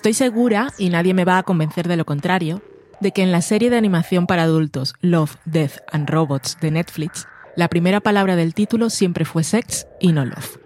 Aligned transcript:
Estoy 0.00 0.14
segura, 0.14 0.72
y 0.78 0.88
nadie 0.88 1.12
me 1.12 1.26
va 1.26 1.36
a 1.36 1.42
convencer 1.42 1.86
de 1.86 1.98
lo 1.98 2.06
contrario, 2.06 2.62
de 3.00 3.12
que 3.12 3.22
en 3.22 3.32
la 3.32 3.42
serie 3.42 3.68
de 3.68 3.76
animación 3.76 4.26
para 4.26 4.44
adultos 4.44 4.94
Love, 5.02 5.36
Death 5.44 5.82
and 5.92 6.08
Robots 6.08 6.56
de 6.58 6.70
Netflix, 6.70 7.28
la 7.54 7.68
primera 7.68 8.00
palabra 8.00 8.34
del 8.34 8.54
título 8.54 8.88
siempre 8.88 9.26
fue 9.26 9.44
sex 9.44 9.86
y 10.00 10.12
no 10.12 10.24
love. 10.24 10.56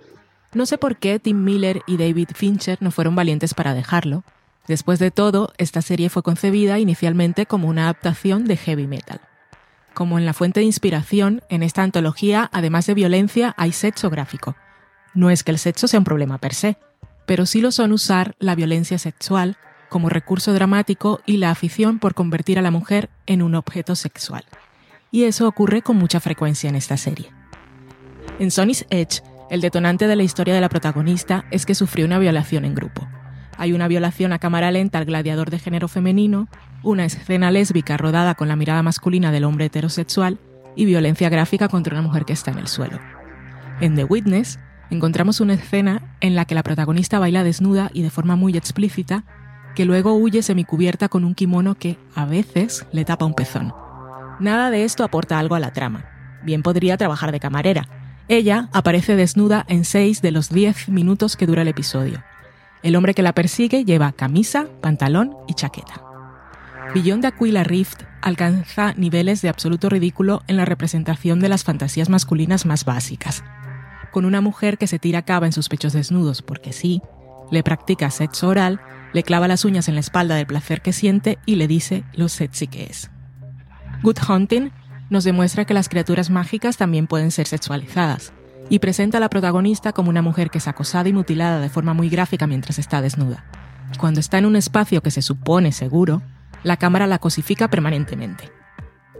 No 0.52 0.66
sé 0.66 0.78
por 0.78 0.98
qué 0.98 1.18
Tim 1.18 1.42
Miller 1.42 1.82
y 1.88 1.96
David 1.96 2.28
Fincher 2.32 2.78
no 2.80 2.92
fueron 2.92 3.16
valientes 3.16 3.54
para 3.54 3.74
dejarlo. 3.74 4.22
Después 4.68 5.00
de 5.00 5.10
todo, 5.10 5.52
esta 5.58 5.82
serie 5.82 6.10
fue 6.10 6.22
concebida 6.22 6.78
inicialmente 6.78 7.44
como 7.44 7.66
una 7.66 7.82
adaptación 7.82 8.44
de 8.44 8.56
heavy 8.56 8.86
metal. 8.86 9.20
Como 9.94 10.16
en 10.16 10.26
la 10.26 10.32
fuente 10.32 10.60
de 10.60 10.66
inspiración, 10.66 11.42
en 11.48 11.64
esta 11.64 11.82
antología, 11.82 12.48
además 12.52 12.86
de 12.86 12.94
violencia, 12.94 13.52
hay 13.56 13.72
sexo 13.72 14.10
gráfico. 14.10 14.54
No 15.12 15.28
es 15.28 15.42
que 15.42 15.50
el 15.50 15.58
sexo 15.58 15.88
sea 15.88 15.98
un 15.98 16.04
problema 16.04 16.38
per 16.38 16.54
se, 16.54 16.76
pero 17.26 17.46
sí 17.46 17.60
lo 17.60 17.70
son 17.72 17.92
usar 17.92 18.34
la 18.38 18.54
violencia 18.54 18.98
sexual 18.98 19.56
como 19.88 20.08
recurso 20.08 20.52
dramático 20.52 21.20
y 21.24 21.36
la 21.36 21.50
afición 21.50 21.98
por 21.98 22.14
convertir 22.14 22.58
a 22.58 22.62
la 22.62 22.70
mujer 22.70 23.10
en 23.26 23.42
un 23.42 23.54
objeto 23.54 23.94
sexual. 23.94 24.44
Y 25.10 25.24
eso 25.24 25.46
ocurre 25.46 25.82
con 25.82 25.96
mucha 25.96 26.18
frecuencia 26.18 26.68
en 26.68 26.74
esta 26.74 26.96
serie. 26.96 27.30
En 28.40 28.50
Sonny's 28.50 28.86
Edge, 28.90 29.22
el 29.50 29.60
detonante 29.60 30.08
de 30.08 30.16
la 30.16 30.24
historia 30.24 30.54
de 30.54 30.60
la 30.60 30.68
protagonista 30.68 31.44
es 31.52 31.66
que 31.66 31.76
sufrió 31.76 32.06
una 32.06 32.18
violación 32.18 32.64
en 32.64 32.74
grupo. 32.74 33.06
Hay 33.56 33.72
una 33.72 33.86
violación 33.86 34.32
a 34.32 34.40
cámara 34.40 34.72
lenta 34.72 34.98
al 34.98 35.04
gladiador 35.04 35.50
de 35.50 35.60
género 35.60 35.86
femenino, 35.86 36.48
una 36.82 37.04
escena 37.04 37.52
lésbica 37.52 37.96
rodada 37.96 38.34
con 38.34 38.48
la 38.48 38.56
mirada 38.56 38.82
masculina 38.82 39.30
del 39.30 39.44
hombre 39.44 39.66
heterosexual 39.66 40.40
y 40.74 40.86
violencia 40.86 41.28
gráfica 41.28 41.68
contra 41.68 41.94
una 41.94 42.02
mujer 42.02 42.24
que 42.24 42.32
está 42.32 42.50
en 42.50 42.58
el 42.58 42.66
suelo. 42.66 42.98
En 43.80 43.94
The 43.94 44.04
Witness 44.04 44.58
encontramos 44.94 45.40
una 45.40 45.54
escena 45.54 46.16
en 46.20 46.34
la 46.34 46.44
que 46.44 46.54
la 46.54 46.62
protagonista 46.62 47.18
baila 47.18 47.44
desnuda 47.44 47.90
y 47.92 48.02
de 48.02 48.10
forma 48.10 48.36
muy 48.36 48.56
explícita, 48.56 49.24
que 49.74 49.84
luego 49.84 50.14
huye 50.14 50.42
semicubierta 50.42 51.08
con 51.08 51.24
un 51.24 51.34
kimono 51.34 51.74
que, 51.74 51.98
a 52.14 52.24
veces, 52.24 52.86
le 52.92 53.04
tapa 53.04 53.24
un 53.24 53.34
pezón. 53.34 53.74
Nada 54.40 54.70
de 54.70 54.84
esto 54.84 55.04
aporta 55.04 55.38
algo 55.38 55.54
a 55.54 55.60
la 55.60 55.72
trama. 55.72 56.04
Bien 56.44 56.62
podría 56.62 56.96
trabajar 56.96 57.32
de 57.32 57.40
camarera. 57.40 57.88
Ella 58.28 58.68
aparece 58.72 59.16
desnuda 59.16 59.64
en 59.68 59.84
seis 59.84 60.22
de 60.22 60.30
los 60.30 60.48
diez 60.48 60.88
minutos 60.88 61.36
que 61.36 61.46
dura 61.46 61.62
el 61.62 61.68
episodio. 61.68 62.22
El 62.82 62.96
hombre 62.96 63.14
que 63.14 63.22
la 63.22 63.32
persigue 63.32 63.84
lleva 63.84 64.12
camisa, 64.12 64.66
pantalón 64.80 65.36
y 65.48 65.54
chaqueta. 65.54 66.02
Beyond 66.94 67.22
de 67.22 67.28
Aquila 67.28 67.64
Rift 67.64 68.02
alcanza 68.20 68.94
niveles 68.94 69.42
de 69.42 69.48
absoluto 69.48 69.88
ridículo 69.88 70.42
en 70.46 70.56
la 70.56 70.64
representación 70.64 71.40
de 71.40 71.48
las 71.48 71.64
fantasías 71.64 72.08
masculinas 72.08 72.66
más 72.66 72.84
básicas. 72.84 73.42
Con 74.14 74.26
una 74.26 74.40
mujer 74.40 74.78
que 74.78 74.86
se 74.86 75.00
tira 75.00 75.22
cava 75.22 75.46
en 75.46 75.52
sus 75.52 75.68
pechos 75.68 75.92
desnudos 75.92 76.40
porque 76.40 76.72
sí, 76.72 77.02
le 77.50 77.64
practica 77.64 78.12
sexo 78.12 78.46
oral, 78.46 78.80
le 79.12 79.24
clava 79.24 79.48
las 79.48 79.64
uñas 79.64 79.88
en 79.88 79.94
la 79.94 80.00
espalda 80.02 80.36
del 80.36 80.46
placer 80.46 80.82
que 80.82 80.92
siente 80.92 81.40
y 81.46 81.56
le 81.56 81.66
dice 81.66 82.04
lo 82.12 82.28
sexy 82.28 82.68
que 82.68 82.84
es. 82.84 83.10
Good 84.04 84.18
Hunting 84.28 84.70
nos 85.10 85.24
demuestra 85.24 85.64
que 85.64 85.74
las 85.74 85.88
criaturas 85.88 86.30
mágicas 86.30 86.76
también 86.76 87.08
pueden 87.08 87.32
ser 87.32 87.48
sexualizadas 87.48 88.32
y 88.68 88.78
presenta 88.78 89.18
a 89.18 89.20
la 89.20 89.30
protagonista 89.30 89.92
como 89.92 90.10
una 90.10 90.22
mujer 90.22 90.48
que 90.48 90.58
es 90.58 90.68
acosada 90.68 91.08
y 91.08 91.12
mutilada 91.12 91.58
de 91.58 91.68
forma 91.68 91.92
muy 91.92 92.08
gráfica 92.08 92.46
mientras 92.46 92.78
está 92.78 93.02
desnuda. 93.02 93.44
Cuando 93.98 94.20
está 94.20 94.38
en 94.38 94.46
un 94.46 94.54
espacio 94.54 95.02
que 95.02 95.10
se 95.10 95.22
supone 95.22 95.72
seguro, 95.72 96.22
la 96.62 96.76
cámara 96.76 97.08
la 97.08 97.18
cosifica 97.18 97.66
permanentemente. 97.66 98.52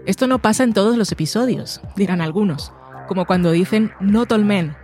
Esto 0.07 0.29
no 0.29 0.39
pasa 0.39 0.63
en 0.63 0.73
todos 0.73 0.97
los 0.97 1.11
episodios, 1.11 1.81
dirán 1.97 2.21
algunos, 2.21 2.73
como 3.07 3.27
cuando 3.27 3.51
dicen 3.51 3.93
not 4.01 4.33
all 4.33 4.45
men, 4.45 4.77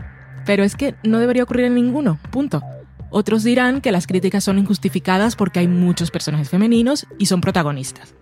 pero 0.46 0.64
es 0.64 0.77
que 0.77 0.95
no 1.02 1.18
debería 1.18 1.42
ocurrir 1.42 1.67
en 1.67 1.74
ninguno, 1.74 2.18
punto. 2.30 2.62
Otros 3.11 3.42
dirán 3.42 3.80
que 3.80 3.92
las 3.92 4.06
críticas 4.06 4.45
son 4.45 4.58
injustificadas 4.58 5.34
porque 5.34 5.58
hay 5.58 5.68
muchos 5.68 6.11
personajes 6.11 6.48
femeninos 6.48 7.06
y 7.18 7.27
son 7.27 7.40
protagonistas. 7.40 8.14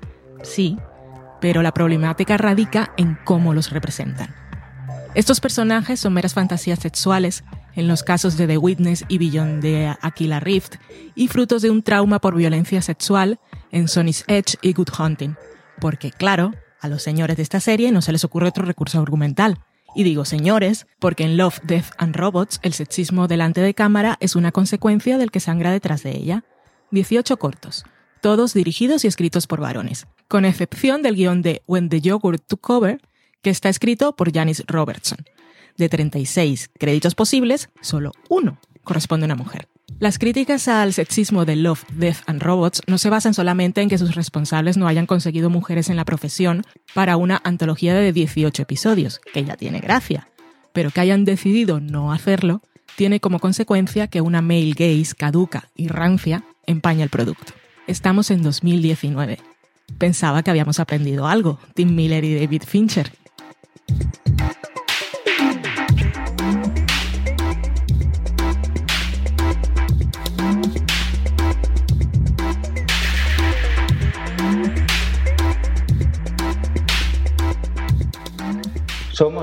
Sí, 0.43 0.79
pero 1.41 1.63
la 1.63 1.73
problemática 1.73 2.37
radica 2.37 2.93
en 2.97 3.19
cómo 3.25 3.53
los 3.55 3.71
representan. 3.71 4.35
Estos 5.15 5.41
personajes 5.41 6.01
son 6.01 6.13
meras 6.13 6.35
fantasías 6.35 6.79
sexuales, 6.79 7.45
en 7.75 7.87
los 7.87 8.03
casos 8.03 8.37
de 8.37 8.47
The 8.47 8.59
Witness 8.59 9.05
y 9.09 9.19
Beyond 9.19 9.63
de 9.63 9.95
Aquila 10.03 10.41
Rift, 10.41 10.77
y 11.15 11.29
frutos 11.29 11.63
de 11.63 11.71
un 11.71 11.83
trauma 11.83 12.19
por 12.19 12.35
violencia 12.35 12.83
sexual 12.83 13.39
en 13.71 13.89
Sonny's 13.89 14.25
Edge 14.27 14.57
y 14.63 14.73
Good 14.73 14.91
Hunting. 14.99 15.35
Porque, 15.81 16.11
claro, 16.11 16.53
a 16.81 16.89
los 16.89 17.03
señores 17.03 17.37
de 17.37 17.43
esta 17.43 17.61
serie 17.61 17.93
no 17.93 18.03
se 18.03 18.13
les 18.13 18.25
ocurre 18.25 18.49
otro 18.49 18.65
recurso 18.65 19.01
argumental. 19.01 19.59
Y 19.95 20.05
digo 20.05 20.25
señores, 20.25 20.87
porque 20.99 21.25
en 21.25 21.37
Love, 21.37 21.61
Death 21.65 21.93
and 21.99 22.15
Robots 22.15 22.61
el 22.63 22.73
sexismo 22.73 23.27
delante 23.27 23.61
de 23.61 23.75
cámara 23.75 24.17
es 24.21 24.37
una 24.37 24.53
consecuencia 24.53 25.19
del 25.19 25.31
que 25.31 25.41
sangra 25.41 25.73
detrás 25.73 26.03
de 26.03 26.17
ella. 26.17 26.45
18 26.91 27.37
cortos, 27.39 27.85
todos 28.21 28.55
dirigidos 28.55 29.05
y 29.05 29.09
escritos 29.09 29.47
por 29.47 29.61
varones, 29.61 30.07
con 30.29 30.45
excepción 30.45 31.03
del 31.03 31.17
guion 31.17 31.43
de 31.43 31.63
When 31.67 31.89
the 31.89 32.01
Yogurt 32.01 32.47
Took 32.47 32.61
Cover, 32.61 33.01
que 33.43 33.51
está 33.51 33.69
escrito 33.69 34.15
por 34.15 34.33
Janice 34.33 34.65
Robertson. 34.67 35.19
De 35.77 35.89
36 35.89 36.71
créditos 36.79 37.15
posibles, 37.15 37.71
solo 37.81 38.13
uno 38.29 38.59
corresponde 38.89 39.25
a 39.25 39.29
una 39.29 39.37
mujer. 39.37 39.69
Las 40.01 40.19
críticas 40.19 40.67
al 40.67 40.93
sexismo 40.93 41.45
de 41.45 41.55
Love, 41.57 41.85
Death 41.93 42.19
and 42.27 42.43
Robots 42.43 42.83
no 42.87 42.99
se 42.99 43.11
basan 43.11 43.35
solamente 43.35 43.83
en 43.83 43.89
que 43.89 43.99
sus 43.99 44.15
responsables 44.15 44.77
no 44.77 44.89
hayan 44.89 45.07
conseguido 45.07 45.51
mujeres 45.51 45.91
en 45.91 45.97
la 45.97 46.05
profesión 46.05 46.65
para 46.95 47.17
una 47.17 47.41
antología 47.45 47.95
de 47.95 48.13
18 48.13 48.63
episodios, 48.63 49.21
que 49.33 49.45
ya 49.45 49.57
tiene 49.57 49.81
gracia, 49.81 50.29
pero 50.73 50.91
que 50.91 51.01
hayan 51.01 51.25
decidido 51.25 51.79
no 51.79 52.13
hacerlo 52.13 52.63
tiene 52.97 53.21
como 53.21 53.39
consecuencia 53.39 54.09
que 54.09 54.21
una 54.21 54.43
male 54.43 54.73
gaze 54.73 55.15
caduca 55.17 55.69
y 55.77 55.87
rancia 55.87 56.43
empaña 56.67 57.05
el 57.05 57.11
producto. 57.11 57.53
Estamos 57.87 58.33
en 58.33 58.43
2019. 58.43 59.39
Pensaba 59.99 60.43
que 60.43 60.51
habíamos 60.51 60.81
aprendido 60.81 61.29
algo, 61.29 61.61
Tim 61.75 61.95
Miller 61.95 62.25
y 62.25 62.35
David 62.35 62.63
Fincher, 62.67 63.13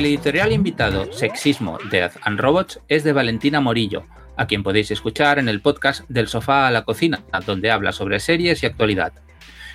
El 0.00 0.06
editorial 0.06 0.50
invitado 0.52 1.12
Sexismo, 1.12 1.78
Death 1.90 2.16
and 2.22 2.40
Robots 2.40 2.80
es 2.88 3.04
de 3.04 3.12
Valentina 3.12 3.60
Morillo, 3.60 4.06
a 4.38 4.46
quien 4.46 4.62
podéis 4.62 4.90
escuchar 4.90 5.38
en 5.38 5.46
el 5.46 5.60
podcast 5.60 6.08
Del 6.08 6.26
sofá 6.26 6.66
a 6.66 6.70
la 6.70 6.86
cocina, 6.86 7.22
donde 7.44 7.70
habla 7.70 7.92
sobre 7.92 8.18
series 8.18 8.62
y 8.62 8.66
actualidad. 8.66 9.12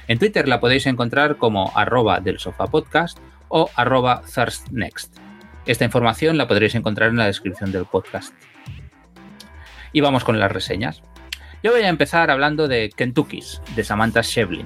En 0.08 0.18
Twitter 0.18 0.48
la 0.48 0.60
podéis 0.60 0.88
encontrar 0.88 1.38
como 1.38 1.72
arroba 1.76 2.22
del 2.22 2.40
sofá 2.40 2.66
podcast 2.66 3.20
o 3.50 3.70
arroba 3.76 4.24
thirstnext. 4.24 5.16
Esta 5.68 5.86
información 5.86 6.40
la 6.40 6.48
podréis 6.48 6.74
encontrar 6.74 7.12
en 7.12 7.18
la 7.18 7.28
descripción 7.28 7.72
del 7.72 7.86
podcast. 7.86 8.34
Y 9.94 10.02
vamos 10.02 10.24
con 10.24 10.40
las 10.40 10.52
reseñas. 10.52 11.04
Yo 11.62 11.72
voy 11.72 11.82
a 11.82 11.90
empezar 11.90 12.32
hablando 12.32 12.68
de 12.68 12.90
Kentucky's, 12.90 13.62
de 13.76 13.84
Samantha 13.84 14.22
Shevlin. 14.24 14.66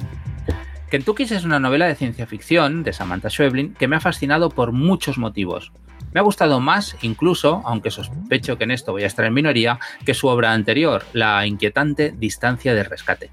Kentucky 0.90 1.22
es 1.22 1.46
una 1.46 1.60
novela 1.60 1.86
de 1.86 1.94
ciencia 1.94 2.26
ficción 2.26 2.82
de 2.82 2.94
Samantha 2.94 3.30
Schweblin 3.30 3.76
que 3.76 3.88
me 3.88 3.96
ha 3.96 4.00
fascinado 4.00 4.50
por 4.50 4.72
muchos 4.72 5.20
motivos. 5.20 5.72
Me 6.14 6.20
ha 6.20 6.24
gustado 6.24 6.60
más, 6.60 6.96
incluso, 7.04 7.62
aunque 7.64 7.92
sospecho 7.92 8.58
que 8.58 8.64
en 8.64 8.72
esto 8.72 8.92
voy 8.92 9.04
a 9.04 9.08
estar 9.08 9.26
en 9.26 9.36
minoría, 9.36 9.78
que 10.04 10.16
su 10.16 10.28
obra 10.28 10.52
anterior, 10.52 11.04
La 11.14 11.46
inquietante 11.46 12.12
distancia 12.18 12.74
de 12.74 12.84
rescate. 12.84 13.30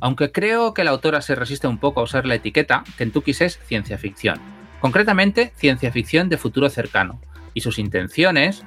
Aunque 0.00 0.32
creo 0.32 0.74
que 0.74 0.82
la 0.82 0.90
autora 0.90 1.20
se 1.20 1.36
resiste 1.36 1.68
un 1.68 1.78
poco 1.78 2.00
a 2.00 2.04
usar 2.04 2.26
la 2.26 2.34
etiqueta, 2.34 2.82
Kentucky 2.98 3.30
es 3.38 3.60
ciencia 3.64 3.96
ficción. 3.96 4.40
Concretamente, 4.80 5.52
ciencia 5.54 5.92
ficción 5.92 6.28
de 6.28 6.38
futuro 6.38 6.68
cercano. 6.70 7.20
Y 7.54 7.60
sus 7.60 7.78
intenciones 7.78 8.64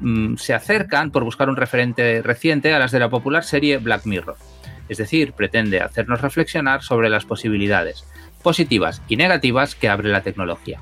mm, 0.00 0.34
se 0.36 0.54
acercan, 0.54 1.12
por 1.12 1.22
buscar 1.22 1.48
un 1.48 1.56
referente 1.56 2.20
reciente, 2.20 2.74
a 2.74 2.80
las 2.80 2.90
de 2.90 2.98
la 2.98 3.10
popular 3.10 3.44
serie 3.44 3.78
Black 3.78 4.06
Mirror. 4.06 4.36
Es 4.88 4.98
decir, 4.98 5.32
pretende 5.32 5.80
hacernos 5.80 6.20
reflexionar 6.20 6.82
sobre 6.82 7.08
las 7.08 7.24
posibilidades 7.24 8.04
positivas 8.42 9.02
y 9.08 9.16
negativas 9.16 9.74
que 9.74 9.88
abre 9.88 10.10
la 10.10 10.22
tecnología. 10.22 10.80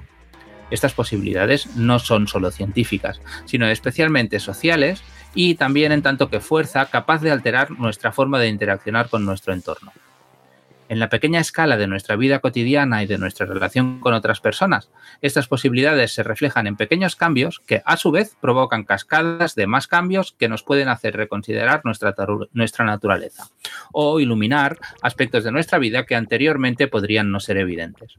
Estas 0.70 0.94
posibilidades 0.94 1.76
no 1.76 1.98
son 1.98 2.26
solo 2.26 2.50
científicas, 2.50 3.20
sino 3.44 3.66
especialmente 3.66 4.40
sociales 4.40 5.02
y 5.34 5.54
también 5.54 5.92
en 5.92 6.02
tanto 6.02 6.30
que 6.30 6.40
fuerza 6.40 6.86
capaz 6.86 7.20
de 7.20 7.30
alterar 7.30 7.70
nuestra 7.70 8.12
forma 8.12 8.38
de 8.38 8.48
interaccionar 8.48 9.08
con 9.08 9.24
nuestro 9.24 9.52
entorno 9.52 9.92
en 10.92 10.98
la 10.98 11.08
pequeña 11.08 11.40
escala 11.40 11.78
de 11.78 11.86
nuestra 11.86 12.16
vida 12.16 12.40
cotidiana 12.40 13.02
y 13.02 13.06
de 13.06 13.16
nuestra 13.16 13.46
relación 13.46 13.98
con 13.98 14.12
otras 14.12 14.40
personas. 14.40 14.90
Estas 15.22 15.48
posibilidades 15.48 16.12
se 16.12 16.22
reflejan 16.22 16.66
en 16.66 16.76
pequeños 16.76 17.16
cambios 17.16 17.60
que 17.60 17.80
a 17.86 17.96
su 17.96 18.10
vez 18.10 18.36
provocan 18.42 18.84
cascadas 18.84 19.54
de 19.54 19.66
más 19.66 19.86
cambios 19.86 20.36
que 20.38 20.50
nos 20.50 20.62
pueden 20.62 20.88
hacer 20.88 21.16
reconsiderar 21.16 21.80
nuestra, 21.86 22.14
nuestra 22.52 22.84
naturaleza 22.84 23.48
o 23.90 24.20
iluminar 24.20 24.76
aspectos 25.00 25.44
de 25.44 25.52
nuestra 25.52 25.78
vida 25.78 26.04
que 26.04 26.14
anteriormente 26.14 26.88
podrían 26.88 27.30
no 27.30 27.40
ser 27.40 27.56
evidentes. 27.56 28.16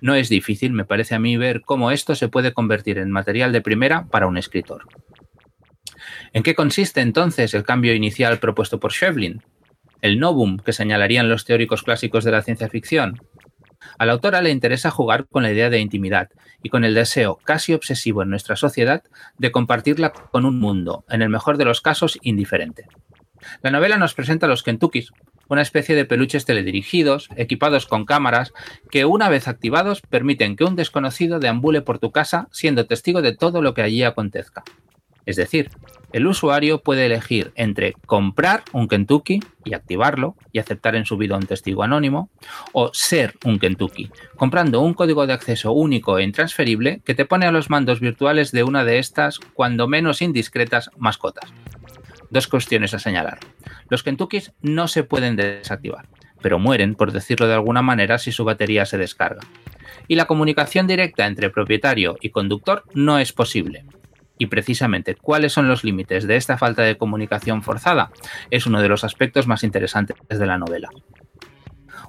No 0.00 0.16
es 0.16 0.28
difícil, 0.28 0.72
me 0.72 0.84
parece 0.84 1.14
a 1.14 1.20
mí, 1.20 1.36
ver 1.36 1.60
cómo 1.60 1.92
esto 1.92 2.16
se 2.16 2.26
puede 2.26 2.52
convertir 2.52 2.98
en 2.98 3.12
material 3.12 3.52
de 3.52 3.60
primera 3.60 4.06
para 4.06 4.26
un 4.26 4.36
escritor. 4.36 4.82
¿En 6.32 6.42
qué 6.42 6.56
consiste 6.56 7.02
entonces 7.02 7.54
el 7.54 7.62
cambio 7.62 7.94
inicial 7.94 8.40
propuesto 8.40 8.80
por 8.80 8.90
Shevlin? 8.90 9.44
El 10.02 10.18
novum 10.18 10.58
que 10.58 10.72
señalarían 10.72 11.28
los 11.28 11.44
teóricos 11.44 11.82
clásicos 11.82 12.24
de 12.24 12.32
la 12.32 12.42
ciencia 12.42 12.68
ficción. 12.68 13.20
A 13.98 14.06
la 14.06 14.12
autora 14.12 14.42
le 14.42 14.50
interesa 14.50 14.90
jugar 14.90 15.26
con 15.28 15.42
la 15.42 15.52
idea 15.52 15.70
de 15.70 15.80
intimidad 15.80 16.30
y 16.62 16.68
con 16.68 16.84
el 16.84 16.94
deseo 16.94 17.38
casi 17.44 17.72
obsesivo 17.72 18.22
en 18.22 18.30
nuestra 18.30 18.56
sociedad 18.56 19.02
de 19.38 19.52
compartirla 19.52 20.12
con 20.12 20.44
un 20.44 20.58
mundo, 20.58 21.04
en 21.08 21.22
el 21.22 21.28
mejor 21.28 21.56
de 21.56 21.64
los 21.64 21.80
casos, 21.80 22.18
indiferente. 22.22 22.86
La 23.62 23.70
novela 23.70 23.96
nos 23.96 24.14
presenta 24.14 24.46
a 24.46 24.48
los 24.48 24.62
Kentuckys, 24.62 25.12
una 25.48 25.62
especie 25.62 25.96
de 25.96 26.04
peluches 26.04 26.44
teledirigidos, 26.44 27.28
equipados 27.36 27.86
con 27.86 28.04
cámaras, 28.04 28.52
que 28.90 29.04
una 29.04 29.28
vez 29.28 29.48
activados 29.48 30.00
permiten 30.02 30.56
que 30.56 30.64
un 30.64 30.76
desconocido 30.76 31.40
deambule 31.40 31.82
por 31.82 31.98
tu 31.98 32.12
casa 32.12 32.48
siendo 32.52 32.86
testigo 32.86 33.22
de 33.22 33.34
todo 33.34 33.60
lo 33.60 33.74
que 33.74 33.82
allí 33.82 34.02
acontezca. 34.04 34.62
Es 35.26 35.36
decir, 35.36 35.70
el 36.12 36.26
usuario 36.26 36.82
puede 36.82 37.06
elegir 37.06 37.52
entre 37.54 37.94
comprar 38.06 38.62
un 38.72 38.88
Kentucky 38.88 39.40
y 39.64 39.74
activarlo 39.74 40.36
y 40.52 40.58
aceptar 40.58 40.96
en 40.96 41.04
su 41.04 41.16
vida 41.16 41.36
un 41.36 41.46
testigo 41.46 41.82
anónimo, 41.82 42.30
o 42.72 42.90
ser 42.92 43.34
un 43.44 43.58
Kentucky, 43.58 44.10
comprando 44.36 44.80
un 44.80 44.94
código 44.94 45.26
de 45.26 45.32
acceso 45.32 45.72
único 45.72 46.18
e 46.18 46.24
intransferible 46.24 47.00
que 47.04 47.14
te 47.14 47.24
pone 47.24 47.46
a 47.46 47.52
los 47.52 47.70
mandos 47.70 48.00
virtuales 48.00 48.52
de 48.52 48.64
una 48.64 48.84
de 48.84 48.98
estas, 48.98 49.38
cuando 49.38 49.86
menos 49.86 50.22
indiscretas, 50.22 50.90
mascotas. 50.96 51.52
Dos 52.30 52.46
cuestiones 52.46 52.94
a 52.94 52.98
señalar. 52.98 53.38
Los 53.88 54.02
Kentuckys 54.02 54.52
no 54.62 54.88
se 54.88 55.04
pueden 55.04 55.36
desactivar, 55.36 56.06
pero 56.40 56.58
mueren, 56.58 56.94
por 56.94 57.12
decirlo 57.12 57.46
de 57.46 57.54
alguna 57.54 57.82
manera, 57.82 58.18
si 58.18 58.32
su 58.32 58.44
batería 58.44 58.86
se 58.86 58.98
descarga. 58.98 59.40
Y 60.08 60.14
la 60.14 60.26
comunicación 60.26 60.86
directa 60.86 61.26
entre 61.26 61.50
propietario 61.50 62.16
y 62.20 62.30
conductor 62.30 62.84
no 62.94 63.18
es 63.18 63.32
posible, 63.32 63.84
y 64.40 64.46
precisamente 64.46 65.14
cuáles 65.14 65.52
son 65.52 65.68
los 65.68 65.84
límites 65.84 66.26
de 66.26 66.36
esta 66.36 66.56
falta 66.56 66.82
de 66.82 66.96
comunicación 66.96 67.62
forzada 67.62 68.10
es 68.50 68.66
uno 68.66 68.80
de 68.80 68.88
los 68.88 69.04
aspectos 69.04 69.46
más 69.46 69.62
interesantes 69.62 70.16
de 70.28 70.46
la 70.46 70.56
novela. 70.56 70.88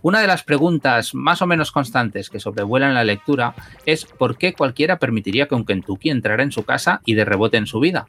Una 0.02 0.22
de 0.22 0.28
las 0.28 0.44
preguntas 0.44 1.14
más 1.14 1.42
o 1.42 1.46
menos 1.46 1.72
constantes 1.72 2.30
que 2.30 2.40
sobrevuelan 2.40 2.94
la 2.94 3.04
lectura 3.04 3.54
es 3.86 4.06
por 4.06 4.38
qué 4.38 4.54
cualquiera 4.54 4.98
permitiría 4.98 5.48
que 5.48 5.56
un 5.56 5.66
Kentucky 5.66 6.10
entrara 6.10 6.42
en 6.42 6.54
su 6.54 6.64
casa 6.64 7.02
y 7.06 7.16
de 7.16 7.26
rebote 7.26 7.58
en 7.58 7.68
su 7.68 7.82
vida. 7.82 8.08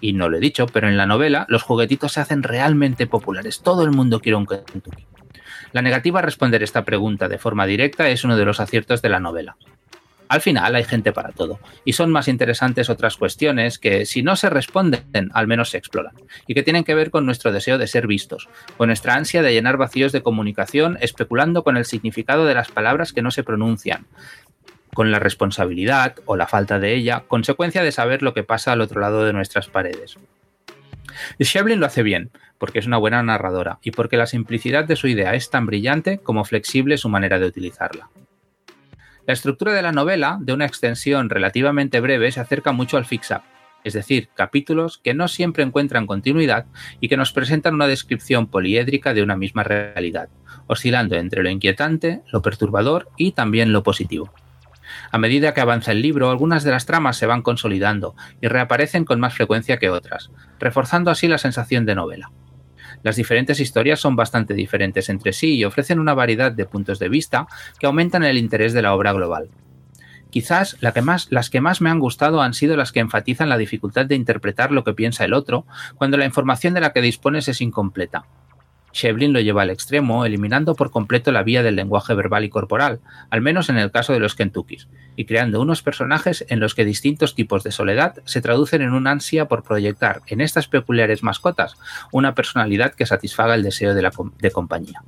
Y 0.00 0.12
no 0.12 0.28
lo 0.28 0.36
he 0.36 0.40
dicho, 0.40 0.66
pero 0.66 0.88
en 0.88 0.96
la 0.96 1.06
novela 1.06 1.44
los 1.48 1.64
juguetitos 1.64 2.12
se 2.12 2.20
hacen 2.20 2.44
realmente 2.44 3.08
populares. 3.08 3.62
Todo 3.62 3.82
el 3.82 3.90
mundo 3.90 4.20
quiere 4.20 4.36
un 4.36 4.46
Kentucky. 4.46 5.06
La 5.72 5.82
negativa 5.82 6.20
a 6.20 6.22
responder 6.22 6.62
esta 6.62 6.84
pregunta 6.84 7.28
de 7.28 7.38
forma 7.38 7.66
directa 7.66 8.08
es 8.08 8.22
uno 8.22 8.36
de 8.36 8.44
los 8.44 8.60
aciertos 8.60 9.02
de 9.02 9.08
la 9.08 9.18
novela. 9.18 9.56
Al 10.28 10.40
final 10.40 10.74
hay 10.74 10.84
gente 10.84 11.12
para 11.12 11.30
todo, 11.30 11.60
y 11.84 11.92
son 11.92 12.10
más 12.10 12.28
interesantes 12.28 12.90
otras 12.90 13.16
cuestiones 13.16 13.78
que, 13.78 14.06
si 14.06 14.22
no 14.22 14.34
se 14.36 14.50
responden, 14.50 15.30
al 15.32 15.46
menos 15.46 15.70
se 15.70 15.78
exploran, 15.78 16.14
y 16.46 16.54
que 16.54 16.62
tienen 16.62 16.84
que 16.84 16.94
ver 16.94 17.10
con 17.10 17.26
nuestro 17.26 17.52
deseo 17.52 17.78
de 17.78 17.86
ser 17.86 18.06
vistos, 18.06 18.48
con 18.76 18.88
nuestra 18.88 19.14
ansia 19.14 19.42
de 19.42 19.52
llenar 19.52 19.76
vacíos 19.76 20.12
de 20.12 20.22
comunicación 20.22 20.98
especulando 21.00 21.62
con 21.62 21.76
el 21.76 21.84
significado 21.84 22.44
de 22.44 22.54
las 22.54 22.70
palabras 22.70 23.12
que 23.12 23.22
no 23.22 23.30
se 23.30 23.44
pronuncian, 23.44 24.06
con 24.94 25.10
la 25.12 25.18
responsabilidad 25.18 26.16
o 26.24 26.36
la 26.36 26.46
falta 26.46 26.78
de 26.78 26.94
ella, 26.94 27.24
consecuencia 27.28 27.82
de 27.82 27.92
saber 27.92 28.22
lo 28.22 28.34
que 28.34 28.42
pasa 28.42 28.72
al 28.72 28.80
otro 28.80 29.00
lado 29.00 29.24
de 29.24 29.32
nuestras 29.32 29.68
paredes. 29.68 30.18
Shevlin 31.38 31.80
lo 31.80 31.86
hace 31.86 32.02
bien, 32.02 32.30
porque 32.58 32.78
es 32.78 32.86
una 32.86 32.96
buena 32.96 33.22
narradora 33.22 33.78
y 33.82 33.90
porque 33.90 34.16
la 34.16 34.26
simplicidad 34.26 34.84
de 34.84 34.96
su 34.96 35.08
idea 35.08 35.34
es 35.34 35.50
tan 35.50 35.66
brillante 35.66 36.18
como 36.18 36.44
flexible 36.44 36.98
su 36.98 37.08
manera 37.08 37.38
de 37.38 37.46
utilizarla. 37.46 38.08
La 39.26 39.32
estructura 39.32 39.72
de 39.72 39.82
la 39.82 39.90
novela, 39.90 40.38
de 40.40 40.52
una 40.52 40.66
extensión 40.66 41.30
relativamente 41.30 41.98
breve, 41.98 42.30
se 42.30 42.38
acerca 42.38 42.70
mucho 42.70 42.96
al 42.96 43.06
fix-up, 43.06 43.42
es 43.82 43.92
decir, 43.92 44.28
capítulos 44.34 44.98
que 44.98 45.14
no 45.14 45.26
siempre 45.26 45.64
encuentran 45.64 46.06
continuidad 46.06 46.66
y 47.00 47.08
que 47.08 47.16
nos 47.16 47.32
presentan 47.32 47.74
una 47.74 47.88
descripción 47.88 48.46
poliédrica 48.46 49.14
de 49.14 49.24
una 49.24 49.36
misma 49.36 49.64
realidad, 49.64 50.28
oscilando 50.68 51.16
entre 51.16 51.42
lo 51.42 51.50
inquietante, 51.50 52.22
lo 52.32 52.40
perturbador 52.40 53.08
y 53.16 53.32
también 53.32 53.72
lo 53.72 53.82
positivo. 53.82 54.32
A 55.10 55.18
medida 55.18 55.54
que 55.54 55.60
avanza 55.60 55.90
el 55.90 56.02
libro, 56.02 56.30
algunas 56.30 56.62
de 56.62 56.70
las 56.70 56.86
tramas 56.86 57.16
se 57.16 57.26
van 57.26 57.42
consolidando 57.42 58.14
y 58.40 58.46
reaparecen 58.46 59.04
con 59.04 59.18
más 59.18 59.34
frecuencia 59.34 59.78
que 59.78 59.90
otras, 59.90 60.30
reforzando 60.60 61.10
así 61.10 61.26
la 61.26 61.38
sensación 61.38 61.84
de 61.84 61.96
novela. 61.96 62.30
Las 63.06 63.14
diferentes 63.14 63.60
historias 63.60 64.00
son 64.00 64.16
bastante 64.16 64.52
diferentes 64.52 65.08
entre 65.10 65.32
sí 65.32 65.54
y 65.54 65.64
ofrecen 65.64 66.00
una 66.00 66.12
variedad 66.12 66.50
de 66.50 66.66
puntos 66.66 66.98
de 66.98 67.08
vista 67.08 67.46
que 67.78 67.86
aumentan 67.86 68.24
el 68.24 68.36
interés 68.36 68.72
de 68.72 68.82
la 68.82 68.94
obra 68.94 69.12
global. 69.12 69.48
Quizás 70.28 70.76
las 70.80 71.50
que 71.50 71.60
más 71.60 71.80
me 71.80 71.88
han 71.88 72.00
gustado 72.00 72.42
han 72.42 72.52
sido 72.52 72.76
las 72.76 72.90
que 72.90 72.98
enfatizan 72.98 73.48
la 73.48 73.58
dificultad 73.58 74.06
de 74.06 74.16
interpretar 74.16 74.72
lo 74.72 74.82
que 74.82 74.92
piensa 74.92 75.24
el 75.24 75.34
otro 75.34 75.66
cuando 75.94 76.16
la 76.16 76.24
información 76.24 76.74
de 76.74 76.80
la 76.80 76.92
que 76.92 77.00
dispones 77.00 77.46
es 77.46 77.60
incompleta, 77.60 78.24
Shevlin 78.96 79.34
lo 79.34 79.40
lleva 79.40 79.62
al 79.62 79.70
extremo, 79.70 80.24
eliminando 80.24 80.74
por 80.74 80.90
completo 80.90 81.30
la 81.30 81.42
vía 81.42 81.62
del 81.62 81.76
lenguaje 81.76 82.14
verbal 82.14 82.44
y 82.44 82.48
corporal, 82.48 83.00
al 83.28 83.42
menos 83.42 83.68
en 83.68 83.76
el 83.76 83.90
caso 83.90 84.14
de 84.14 84.20
los 84.20 84.34
Kentuckys, 84.34 84.88
y 85.16 85.26
creando 85.26 85.60
unos 85.60 85.82
personajes 85.82 86.46
en 86.48 86.60
los 86.60 86.74
que 86.74 86.86
distintos 86.86 87.34
tipos 87.34 87.62
de 87.62 87.72
soledad 87.72 88.14
se 88.24 88.40
traducen 88.40 88.80
en 88.80 88.94
una 88.94 89.10
ansia 89.10 89.48
por 89.48 89.62
proyectar 89.62 90.22
en 90.28 90.40
estas 90.40 90.66
peculiares 90.66 91.22
mascotas 91.22 91.76
una 92.10 92.34
personalidad 92.34 92.94
que 92.94 93.04
satisfaga 93.04 93.54
el 93.54 93.62
deseo 93.62 93.94
de 93.94 94.50
compañía. 94.50 95.02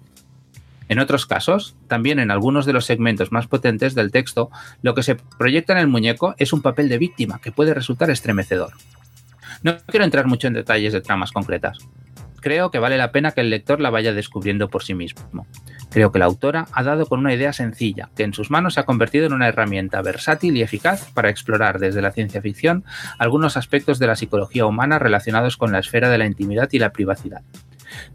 En 0.91 0.99
otros 0.99 1.25
casos, 1.27 1.75
también 1.87 2.19
en 2.19 2.31
algunos 2.31 2.67
de 2.67 2.75
los 2.75 2.85
segmentos 2.85 3.33
más 3.33 3.47
potentes 3.47 3.95
del 3.95 4.11
texto, 4.11 4.51
lo 4.83 4.95
que 4.95 5.03
se 5.03 5.17
proyecta 5.17 5.73
en 5.73 5.79
el 5.79 5.89
muñeco 5.89 6.35
es 6.39 6.53
un 6.53 6.61
papel 6.61 6.91
de 6.91 6.99
víctima 6.99 7.41
que 7.43 7.53
puede 7.53 7.75
resultar 7.75 8.11
estremecedor. 8.11 8.73
No 9.63 9.77
quiero 9.87 10.05
entrar 10.05 10.27
mucho 10.27 10.47
en 10.47 10.55
detalles 10.55 10.93
de 10.93 11.01
tramas 11.01 11.33
concretas, 11.33 11.79
creo 12.41 12.71
que 12.71 12.79
vale 12.79 12.97
la 12.97 13.13
pena 13.13 13.33
que 13.33 13.41
el 13.41 13.51
lector 13.51 13.81
la 13.81 13.91
vaya 13.91 14.13
descubriendo 14.13 14.69
por 14.69 14.83
sí 14.83 14.95
mismo. 14.95 15.47
Creo 15.91 16.13
que 16.13 16.19
la 16.19 16.27
autora 16.27 16.67
ha 16.73 16.83
dado 16.83 17.07
con 17.07 17.21
una 17.21 17.35
idea 17.35 17.53
sencilla, 17.53 18.11
que 18.15 18.23
en 18.23 18.35
sus 18.35 18.51
manos 18.51 18.75
se 18.75 18.81
ha 18.81 18.85
convertido 18.85 19.27
en 19.27 19.33
una 19.33 19.49
herramienta 19.49 20.03
versátil 20.03 20.57
y 20.57 20.63
eficaz 20.63 21.11
para 21.13 21.31
explorar 21.31 21.79
desde 21.79 22.03
la 22.03 22.13
ciencia 22.13 22.43
ficción 22.43 22.85
algunos 23.19 23.57
aspectos 23.57 23.99
de 23.99 24.07
la 24.07 24.17
psicología 24.17 24.67
humana 24.67 24.99
relacionados 24.99 25.57
con 25.57 25.73
la 25.73 25.79
esfera 25.79 26.11
de 26.11 26.19
la 26.19 26.27
intimidad 26.27 26.69
y 26.73 26.79
la 26.79 26.93
privacidad. 26.93 27.43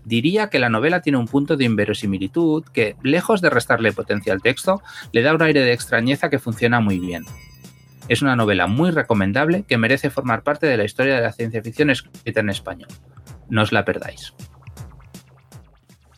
Diría 0.05 0.49
que 0.49 0.59
la 0.59 0.69
novela 0.69 1.01
tiene 1.01 1.17
un 1.17 1.27
punto 1.27 1.57
de 1.57 1.65
inverosimilitud 1.65 2.63
que, 2.73 2.95
lejos 3.01 3.41
de 3.41 3.49
restarle 3.49 3.91
potencia 3.91 4.31
al 4.31 4.41
texto, 4.41 4.81
le 5.11 5.23
da 5.23 5.33
un 5.33 5.41
aire 5.41 5.61
de 5.61 5.73
extrañeza 5.73 6.29
que 6.29 6.39
funciona 6.39 6.79
muy 6.79 6.99
bien. 6.99 7.25
Es 8.07 8.21
una 8.21 8.35
novela 8.35 8.67
muy 8.67 8.91
recomendable 8.91 9.63
que 9.67 9.77
merece 9.77 10.09
formar 10.09 10.43
parte 10.43 10.67
de 10.67 10.77
la 10.77 10.83
historia 10.83 11.15
de 11.15 11.21
la 11.21 11.31
ciencia 11.31 11.63
ficción 11.63 11.89
escrita 11.89 12.41
en 12.41 12.49
español 12.49 12.89
no 13.49 13.61
os 13.61 13.71
la 13.71 13.85
perdáis. 13.85 14.33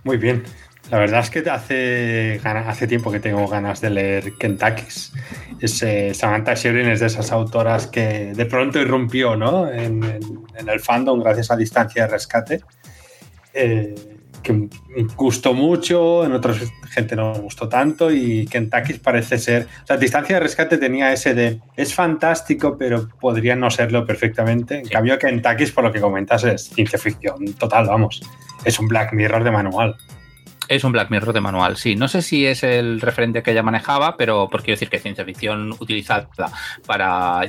Muy 0.04 0.18
bien. 0.18 0.44
La 0.92 1.00
verdad 1.00 1.22
es 1.22 1.32
que 1.32 1.40
hace, 1.50 2.40
hace 2.44 2.88
tiempo 2.88 3.12
que 3.12 3.20
tengo 3.20 3.48
ganas 3.48 3.82
de 3.82 3.90
leer 3.90 4.34
Kentucky's. 4.38 5.12
Samantha 6.14 6.54
Shevlin 6.54 6.90
es 6.90 7.00
de 7.00 7.08
esas 7.08 7.32
autoras 7.32 7.88
que 7.88 8.34
de 8.36 8.46
pronto 8.46 8.80
irrumpió 8.80 9.36
¿no? 9.36 9.70
en, 9.70 10.04
el 10.04 10.80
fandom 10.80 11.22
gracias 11.22 11.50
a 11.50 11.56
Distancia 11.56 12.04
de 12.04 12.12
Rescate. 12.12 12.62
Eh, 13.54 14.15
que 14.46 14.54
me 14.54 14.70
gustó 15.18 15.54
mucho, 15.54 16.24
en 16.24 16.32
otras 16.32 16.58
gente 16.92 17.16
no 17.16 17.34
me 17.34 17.40
gustó 17.40 17.68
tanto 17.68 18.12
y 18.12 18.46
Kentucky 18.46 18.94
parece 18.94 19.38
ser, 19.40 19.68
o 19.84 19.88
sea, 19.88 19.98
Distancia 19.98 20.36
de 20.36 20.40
Rescate 20.40 20.78
tenía 20.78 21.12
ese 21.12 21.34
de, 21.34 21.60
es 21.76 21.94
fantástico, 21.94 22.78
pero 22.78 23.10
podría 23.20 23.56
no 23.56 23.70
serlo 23.72 24.06
perfectamente. 24.06 24.78
En 24.80 24.88
cambio, 24.88 25.18
Kentucky, 25.18 25.66
por 25.72 25.84
lo 25.84 25.92
que 25.92 26.00
comentas, 26.00 26.44
es 26.44 26.70
ciencia 26.70 27.00
ficción 27.00 27.54
total, 27.56 27.88
vamos, 27.88 28.22
es 28.64 28.80
un 28.80 28.88
Black 28.88 29.14
Mirror 29.14 29.44
de 29.44 29.52
manual. 29.52 29.98
Es 30.68 30.84
un 30.84 30.92
Black 30.92 31.12
Mirror 31.12 31.34
de 31.34 31.42
manual, 31.42 31.78
sí. 31.78 31.96
No 31.96 32.08
sé 32.08 32.22
si 32.22 32.46
es 32.46 32.64
el 32.64 33.00
referente 33.00 33.44
que 33.44 33.52
ella 33.52 33.62
manejaba, 33.62 34.18
pero 34.18 34.50
por 34.50 34.62
quiero 34.62 34.76
decir 34.76 34.90
que 34.90 35.00
ciencia 35.00 35.24
ficción 35.24 35.72
utilizada 35.80 36.28
para 36.88 37.42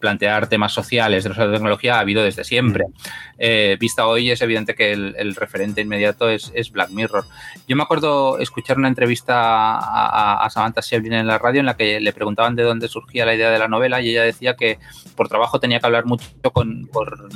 plantear 0.00 0.48
temas 0.48 0.72
sociales 0.72 1.24
de 1.24 1.30
la 1.30 1.52
tecnología 1.52 1.96
ha 1.96 2.00
habido 2.00 2.22
desde 2.22 2.42
siempre. 2.42 2.84
Eh, 3.38 3.76
vista 3.78 4.06
hoy, 4.06 4.30
es 4.30 4.40
evidente 4.42 4.74
que 4.74 4.92
el, 4.92 5.34
referente 5.34 5.80
inmediato 5.80 6.28
es, 6.28 6.52
Black 6.72 6.90
Mirror. 6.90 7.24
Yo 7.68 7.76
me 7.76 7.82
acuerdo 7.82 8.38
escuchar 8.38 8.78
una 8.78 8.88
entrevista 8.88 9.34
a, 9.34 10.48
Samantha 10.50 10.80
Shevlin 10.80 11.14
en 11.14 11.26
la 11.26 11.38
radio 11.38 11.60
en 11.60 11.66
la 11.66 11.76
que 11.76 12.00
le 12.00 12.12
preguntaban 12.12 12.56
de 12.56 12.62
dónde 12.62 12.88
surgía 12.88 13.24
la 13.24 13.34
idea 13.34 13.50
de 13.50 13.58
la 13.58 13.68
novela 13.68 14.00
y 14.00 14.10
ella 14.10 14.22
decía 14.22 14.54
que 14.56 14.78
por 15.16 15.28
trabajo 15.28 15.60
tenía 15.60 15.80
que 15.80 15.86
hablar 15.86 16.06
mucho 16.06 16.24
con, 16.52 16.86
por, 16.86 17.28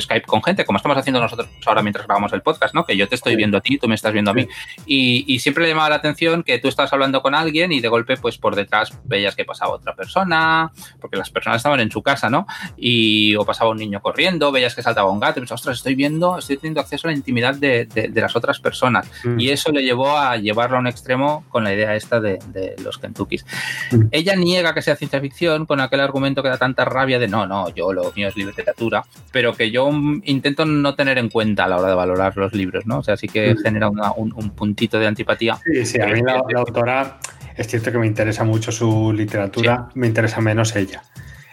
Skype 0.00 0.26
con 0.26 0.42
gente, 0.42 0.64
como 0.64 0.76
estamos 0.76 0.98
haciendo 0.98 1.20
nosotros 1.20 1.48
ahora 1.66 1.82
mientras 1.82 2.06
grabamos 2.06 2.32
el 2.32 2.42
podcast, 2.42 2.74
¿no? 2.74 2.84
Que 2.84 2.96
yo 2.96 3.08
te 3.08 3.14
estoy 3.14 3.36
viendo 3.36 3.58
a 3.58 3.60
ti, 3.60 3.78
tú 3.78 3.88
me 3.88 3.94
estás 3.94 4.12
viendo 4.12 4.30
a 4.30 4.34
mí. 4.34 4.46
Y, 4.86 5.38
siempre 5.40 5.64
le 5.64 5.70
llamaba 5.70 5.90
la 5.90 5.96
atención 5.96 6.42
que 6.42 6.58
tú 6.58 6.68
estabas 6.68 6.92
hablando 6.92 7.20
con 7.22 7.34
alguien 7.34 7.72
y 7.72 7.80
de 7.80 7.88
golpe, 7.88 8.16
pues 8.16 8.38
por 8.38 8.56
detrás 8.56 8.92
veías 9.04 9.36
que 9.36 9.44
pasaba 9.44 9.72
otra 9.72 9.94
persona, 9.94 10.72
porque 11.00 11.16
las 11.16 11.30
personas 11.30 11.58
estaban 11.58 11.80
en 11.80 11.90
su 11.90 12.02
casa, 12.02 12.30
¿no? 12.30 12.46
Y 12.76 13.34
o 13.36 13.44
pasaba 13.44 13.70
un 13.70 13.78
niño 13.78 14.00
corriendo, 14.00 14.52
veías 14.52 14.74
que 14.74 14.82
saltaba 14.82 15.10
un 15.10 15.20
gato, 15.20 15.38
y 15.38 15.42
pensabas, 15.42 15.60
ostras, 15.60 15.78
estoy 15.78 15.94
viendo, 15.94 16.38
estoy 16.38 16.56
teniendo 16.56 16.80
acceso 16.80 17.08
a 17.08 17.10
la 17.10 17.16
intimidad 17.16 17.54
de, 17.54 17.88
las 18.14 18.36
otras 18.36 18.60
personas. 18.60 19.10
Mm. 19.24 19.40
Y 19.40 19.50
eso 19.50 19.72
le 19.72 19.82
llevó 19.82 20.16
a 20.16 20.36
llevarlo 20.36 20.76
a 20.76 20.80
un 20.80 20.86
extremo 20.86 21.44
con 21.48 21.64
la 21.64 21.74
idea 21.74 21.94
esta 21.94 22.20
de, 22.20 22.38
los 22.82 22.98
Kentuckys. 22.98 23.44
Mm. 23.90 24.02
Ella 24.10 24.36
niega 24.36 24.74
que 24.74 24.82
sea 24.82 24.96
ciencia 24.96 25.20
ficción 25.20 25.66
con 25.66 25.80
aquel 25.80 26.00
argumento 26.00 26.42
que 26.42 26.48
da 26.48 26.58
tanta 26.58 26.84
rabia 26.84 27.18
de 27.18 27.28
no, 27.28 27.46
no, 27.46 27.68
yo 27.74 27.92
lo 27.92 28.12
mío 28.14 28.28
es 28.28 28.36
literatura, 28.36 29.04
pero 29.32 29.54
que 29.54 29.70
yo 29.70 29.90
intento 30.24 30.64
no 30.64 30.94
tener 30.94 31.18
en 31.18 31.28
cuenta 31.28 31.64
a 31.64 31.68
la 31.68 31.78
hora 31.78 31.88
de 31.88 31.94
valorar 31.94 32.36
los 32.36 32.52
libros, 32.52 32.86
¿no? 32.86 32.98
O 32.98 33.02
sea, 33.02 33.16
sí 33.16 33.28
que 33.28 33.54
mm. 33.54 33.58
genera 33.58 33.88
un, 33.88 34.32
un 34.34 34.50
punto 34.50 34.75
de 34.76 35.06
antipatía. 35.06 35.58
Sí, 35.64 35.84
sí, 35.84 36.00
a 36.00 36.06
mí 36.06 36.20
la, 36.22 36.42
autora 36.56 37.18
es 37.56 37.66
cierto 37.66 37.90
que 37.90 37.98
me 37.98 38.06
interesa 38.06 38.44
mucho 38.44 38.70
su 38.70 39.12
literatura, 39.12 39.88
me 39.94 40.06
interesa 40.06 40.40
menos 40.40 40.76
ella. 40.76 41.02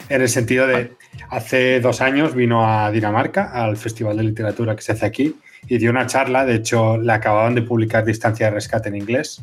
En 0.10 0.22
el 0.22 0.30
sentido 0.30 0.68
de, 0.68 0.92
hace 1.30 1.80
dos 1.80 2.02
años 2.02 2.36
vino 2.36 2.68
a 2.68 2.92
Dinamarca, 2.92 3.52
al 3.52 3.78
Festival 3.78 4.18
de 4.18 4.24
Literatura 4.24 4.76
que 4.76 4.82
se 4.82 4.92
hace 4.92 5.06
aquí, 5.06 5.36
y 5.68 5.78
dio 5.78 5.92
una 5.92 6.06
charla, 6.06 6.46
de 6.46 6.56
hecho 6.56 6.98
la 6.98 7.16
acababan 7.16 7.56
de 7.56 7.62
publicar 7.62 8.04
Distancia 8.04 8.48
de 8.48 8.52
Rescate 8.52 8.90
en 8.90 8.98
inglés, 8.98 9.42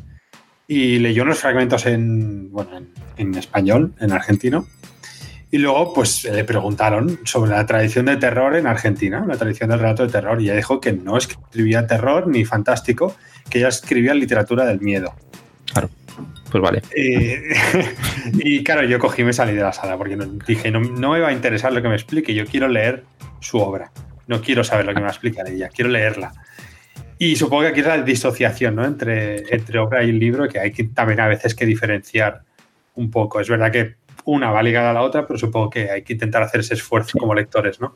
y 0.67 0.99
leyó 0.99 1.23
unos 1.23 1.39
fragmentos 1.39 1.85
en, 1.87 2.51
bueno, 2.51 2.85
en 3.17 3.35
español, 3.35 3.93
en 3.99 4.11
argentino, 4.11 4.67
y 5.53 5.57
luego, 5.57 5.93
pues 5.93 6.23
le 6.23 6.45
preguntaron 6.45 7.19
sobre 7.25 7.51
la 7.51 7.65
tradición 7.65 8.05
de 8.05 8.15
terror 8.15 8.55
en 8.55 8.67
Argentina, 8.67 9.23
la 9.27 9.35
tradición 9.35 9.69
del 9.69 9.79
relato 9.79 10.05
de 10.05 10.11
terror, 10.11 10.41
y 10.41 10.45
ella 10.45 10.55
dijo 10.55 10.79
que 10.79 10.93
no 10.93 11.17
escribía 11.17 11.85
terror 11.85 12.27
ni 12.27 12.45
fantástico, 12.45 13.17
que 13.49 13.59
ella 13.59 13.67
escribía 13.67 14.13
literatura 14.13 14.65
del 14.65 14.79
miedo. 14.79 15.13
Claro, 15.73 15.89
pues 16.49 16.63
vale. 16.63 16.81
y 16.95 18.63
claro, 18.63 18.83
yo 18.83 18.97
cogí 18.97 19.23
y 19.23 19.25
me 19.25 19.33
salí 19.33 19.53
de 19.53 19.61
la 19.61 19.73
sala 19.73 19.97
porque 19.97 20.17
dije, 20.47 20.71
no, 20.71 20.79
no, 20.79 21.11
me 21.11 21.19
va 21.19 21.27
a 21.27 21.33
interesar 21.33 21.73
lo 21.73 21.81
que 21.81 21.89
me 21.89 21.95
explique, 21.95 22.33
yo 22.33 22.45
quiero 22.45 22.69
leer 22.69 23.03
su 23.41 23.57
obra, 23.57 23.91
no 24.27 24.41
quiero 24.41 24.63
saber 24.63 24.85
lo 24.85 24.93
que 24.93 24.99
me 24.99 25.03
va 25.03 25.09
a 25.09 25.13
explicar 25.13 25.49
ella, 25.49 25.67
quiero 25.67 25.89
leerla. 25.89 26.31
Y 27.19 27.35
supongo 27.35 27.63
que 27.63 27.67
aquí 27.67 27.81
es 27.81 27.85
la 27.85 28.01
disociación 28.01 28.75
¿no? 28.75 28.85
entre, 28.85 29.53
entre 29.53 29.79
obra 29.79 30.01
y 30.03 30.13
libro, 30.13 30.47
que 30.47 30.59
hay 30.59 30.71
que 30.71 30.85
también 30.85 31.19
a 31.19 31.27
veces 31.27 31.53
que 31.53 31.65
diferenciar 31.65 32.43
un 32.95 33.11
poco. 33.11 33.39
Es 33.39 33.49
verdad 33.49 33.71
que 33.71 33.95
una 34.25 34.51
va 34.51 34.63
ligada 34.63 34.91
a 34.91 34.93
la 34.93 35.01
otra, 35.01 35.25
pero 35.25 35.39
supongo 35.39 35.69
que 35.69 35.89
hay 35.89 36.03
que 36.03 36.13
intentar 36.13 36.43
hacer 36.43 36.61
ese 36.61 36.75
esfuerzo 36.75 37.17
como 37.17 37.33
lectores, 37.33 37.79
¿no? 37.79 37.95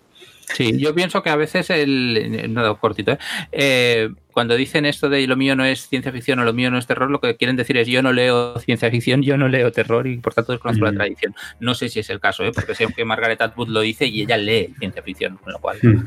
Sí, 0.53 0.77
yo 0.77 0.93
pienso 0.93 1.23
que 1.23 1.29
a 1.29 1.35
veces 1.35 1.69
el. 1.69 2.53
No, 2.53 2.77
cortito, 2.77 3.13
¿eh? 3.13 3.17
¿eh? 3.51 4.09
Cuando 4.31 4.55
dicen 4.55 4.85
esto 4.85 5.09
de 5.09 5.25
lo 5.27 5.37
mío 5.37 5.55
no 5.55 5.63
es 5.63 5.87
ciencia 5.87 6.11
ficción 6.11 6.39
o 6.39 6.43
lo 6.43 6.53
mío 6.53 6.69
no 6.69 6.77
es 6.77 6.85
terror, 6.85 7.09
lo 7.09 7.21
que 7.21 7.37
quieren 7.37 7.55
decir 7.55 7.77
es 7.77 7.87
yo 7.87 8.01
no 8.01 8.11
leo 8.11 8.59
ciencia 8.59 8.91
ficción, 8.91 9.21
yo 9.21 9.37
no 9.37 9.47
leo 9.47 9.71
terror 9.71 10.07
y 10.07 10.17
por 10.17 10.33
tanto 10.33 10.51
desconozco 10.51 10.83
la 10.83 10.91
mm. 10.91 10.95
tradición. 10.95 11.35
No 11.61 11.73
sé 11.73 11.87
si 11.87 12.01
es 12.01 12.09
el 12.09 12.19
caso, 12.19 12.43
¿eh? 12.43 12.51
porque 12.53 12.75
sé 12.75 12.85
que 12.93 13.05
Margaret 13.05 13.41
Atwood 13.41 13.69
lo 13.69 13.79
dice 13.79 14.05
y 14.05 14.21
ella 14.21 14.37
lee 14.37 14.73
ciencia 14.77 15.01
ficción, 15.01 15.37
con 15.37 15.53
lo 15.53 15.59
cual. 15.59 15.77
Mm. 15.81 16.03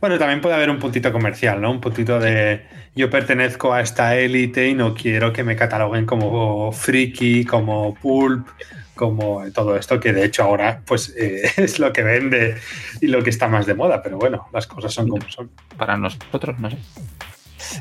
Bueno, 0.00 0.18
también 0.18 0.40
puede 0.40 0.56
haber 0.56 0.68
un 0.68 0.78
puntito 0.78 1.12
comercial, 1.12 1.60
¿no? 1.60 1.70
Un 1.70 1.80
puntito 1.80 2.18
de 2.18 2.62
yo 2.96 3.08
pertenezco 3.08 3.72
a 3.72 3.82
esta 3.82 4.16
élite 4.16 4.68
y 4.68 4.74
no 4.74 4.94
quiero 4.94 5.32
que 5.32 5.44
me 5.44 5.54
cataloguen 5.54 6.06
como 6.06 6.72
friki, 6.72 7.44
como 7.44 7.94
pulp 7.94 8.48
como 8.98 9.42
todo 9.52 9.76
esto, 9.76 10.00
que 10.00 10.12
de 10.12 10.24
hecho 10.24 10.42
ahora 10.42 10.82
pues 10.84 11.14
eh, 11.16 11.50
es 11.56 11.78
lo 11.78 11.92
que 11.92 12.02
vende 12.02 12.56
y 13.00 13.06
lo 13.06 13.22
que 13.22 13.30
está 13.30 13.48
más 13.48 13.64
de 13.64 13.74
moda, 13.74 14.02
pero 14.02 14.18
bueno, 14.18 14.48
las 14.52 14.66
cosas 14.66 14.92
son 14.92 15.08
como 15.08 15.26
son. 15.30 15.48
Para 15.78 15.96
nosotros, 15.96 16.58
no 16.58 16.68
sé. 16.68 16.76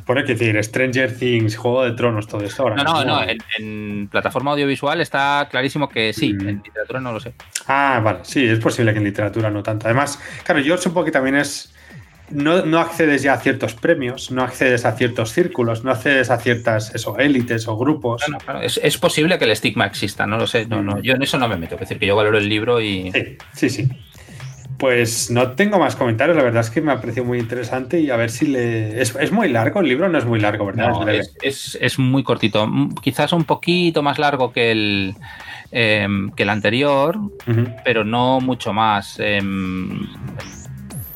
Por 0.06 0.24
que 0.26 0.36
decir, 0.36 0.62
Stranger 0.64 1.18
Things, 1.18 1.56
Juego 1.56 1.84
de 1.84 1.92
Tronos, 1.92 2.28
todo 2.28 2.44
esto 2.44 2.64
ahora. 2.64 2.84
No, 2.84 3.04
no, 3.04 3.06
no, 3.06 3.22
en, 3.58 4.08
plataforma 4.10 4.52
audiovisual 4.52 5.00
está 5.02 5.48
clarísimo 5.50 5.88
que 5.90 6.14
sí, 6.14 6.34
mm. 6.34 6.48
en 6.48 6.62
literatura 6.64 7.00
no 7.00 7.14
lo 7.14 7.20
sé. 7.20 7.34
Ah, 7.68 8.02
vale, 8.04 8.20
sí, 8.24 8.46
es 8.46 8.60
posible 8.60 8.92
que 8.92 9.00
en 9.00 9.06
literatura 9.06 9.50
no 9.50 9.64
tanto. 9.64 9.88
Además, 9.88 10.20
claro, 10.44 10.62
yo 10.62 10.78
supongo 10.78 11.06
que 11.06 11.12
también 11.12 11.38
es 11.38 11.74
no, 12.30 12.80
accedes 12.80 13.24
ya 13.24 13.34
a 13.34 13.38
ciertos 13.38 13.74
premios, 13.74 14.32
no 14.32 14.44
accedes 14.44 14.86
a 14.86 14.94
ciertos 14.94 15.32
círculos, 15.32 15.84
no 15.84 15.92
accedes 15.92 16.30
a 16.30 16.38
ciertas 16.38 16.94
eso, 16.94 17.18
élites 17.18 17.68
o 17.68 17.78
grupos. 17.78 18.24
es, 18.62 18.98
posible 18.98 19.38
que 19.38 19.46
el 19.46 19.52
estigma 19.52 19.86
exista, 19.86 20.28
no 20.28 20.38
lo 20.38 20.48
sé. 20.48 20.66
No, 20.66 20.82
no, 20.82 21.02
yo 21.02 21.14
en 21.14 21.24
eso 21.24 21.38
no 21.38 21.48
me 21.48 21.58
meto. 21.58 21.76
Es 21.76 21.82
decir, 21.82 22.00
que 22.00 22.08
yo 22.08 22.16
valoro 22.16 22.38
el 22.38 22.50
libro 22.50 22.82
y. 22.82 23.12
Sí, 23.12 23.38
sí, 23.54 23.70
sí. 23.70 23.90
Pues 24.78 25.32
no 25.32 25.54
tengo 25.54 25.80
más 25.80 25.96
comentarios, 25.96 26.38
la 26.38 26.44
verdad 26.44 26.62
es 26.62 26.70
que 26.70 26.82
me 26.82 26.92
ha 26.92 27.02
parecido 27.02 27.26
muy 27.26 27.40
interesante 27.40 28.00
y 28.00 28.12
a 28.12 28.16
ver 28.16 28.30
si 28.30 28.46
le... 28.46 29.02
Es, 29.02 29.32
muy 29.32 29.50
largo 29.50 29.80
el 29.80 29.88
libro, 29.88 30.08
no 30.08 30.20
es 30.20 30.26
muy 30.26 30.40
largo, 30.40 30.68
¿verdad? 30.68 30.92
es, 31.42 31.98
muy 31.98 32.22
cortito, 32.22 32.70
quizás 33.02 33.34
un 33.34 33.44
poquito 33.44 34.04
más 34.04 34.20
largo 34.20 34.54
que 34.54 34.70
el, 34.72 35.16
em, 35.72 36.30
que 36.30 36.44
el 36.44 36.50
anterior, 36.50 37.18
pero 37.84 38.04
no 38.04 38.40
mucho 38.40 38.72
más. 38.72 39.20
Em, 39.20 40.06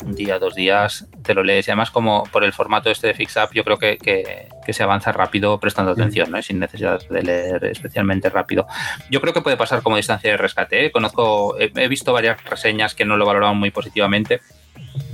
un 0.04 0.14
día, 0.14 0.38
dos 0.38 0.54
días, 0.54 1.06
te 1.22 1.34
lo 1.34 1.42
lees. 1.42 1.68
Y 1.68 1.70
además, 1.70 1.90
como 1.90 2.24
por 2.24 2.44
el 2.44 2.52
formato 2.52 2.90
este 2.90 3.08
de 3.08 3.14
Fix 3.14 3.36
Up, 3.36 3.50
yo 3.52 3.64
creo 3.64 3.78
que, 3.78 4.48
se 4.68 4.82
avanza 4.82 5.12
rápido 5.12 5.58
prestando 5.58 5.92
atención, 5.92 6.30
¿no? 6.30 6.40
sin 6.42 6.58
necesidad 6.58 7.00
de 7.08 7.22
leer 7.22 7.64
especialmente 7.64 8.30
rápido. 8.30 8.66
Yo 9.10 9.20
creo 9.20 9.32
que 9.32 9.40
puede 9.40 9.56
pasar 9.56 9.82
como 9.82 9.96
distancia 9.96 10.30
de 10.30 10.36
rescate. 10.36 10.86
¿eh? 10.86 10.92
Conozco, 10.92 11.56
he, 11.58 11.88
visto 11.88 12.12
varias 12.12 12.42
reseñas 12.44 12.94
que 12.94 13.04
no 13.04 13.16
lo 13.16 13.26
valoraban 13.26 13.58
muy 13.58 13.70
positivamente, 13.70 14.40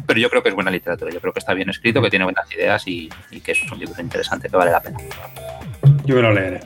pero 0.06 0.20
yo 0.20 0.30
creo 0.30 0.42
que 0.42 0.48
es 0.50 0.54
buena 0.54 0.70
literatura. 0.70 1.10
Yo 1.12 1.20
creo 1.20 1.32
que 1.32 1.40
está 1.40 1.54
bien 1.54 1.70
escrito, 1.70 2.00
que 2.02 2.10
tiene 2.10 2.24
buenas 2.24 2.50
ideas 2.52 2.86
y, 2.86 3.08
que 3.44 3.52
es 3.52 3.62
un 3.70 3.78
libro 3.78 4.00
interesante, 4.00 4.48
que 4.48 4.56
vale 4.56 4.70
la 4.70 4.80
pena. 4.80 4.98
Yo 6.04 6.14
me 6.14 6.22
lo 6.22 6.32
leeré. 6.32 6.60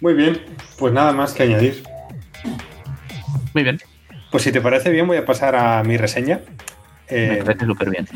Muy 0.00 0.14
bien, 0.14 0.40
pues 0.78 0.92
nada 0.92 1.12
más 1.12 1.32
que 1.32 1.44
añadir. 1.44 1.82
Muy 3.54 3.62
bien. 3.62 3.78
Pues 4.30 4.44
si 4.44 4.52
te 4.52 4.60
parece 4.60 4.90
bien, 4.90 5.06
voy 5.06 5.16
a 5.16 5.24
pasar 5.24 5.56
a 5.56 5.82
mi 5.82 5.96
reseña. 5.96 6.40
Me 7.10 7.38
eh, 7.38 7.42
parece 7.44 7.66
súper 7.66 7.90
bien. 7.90 8.06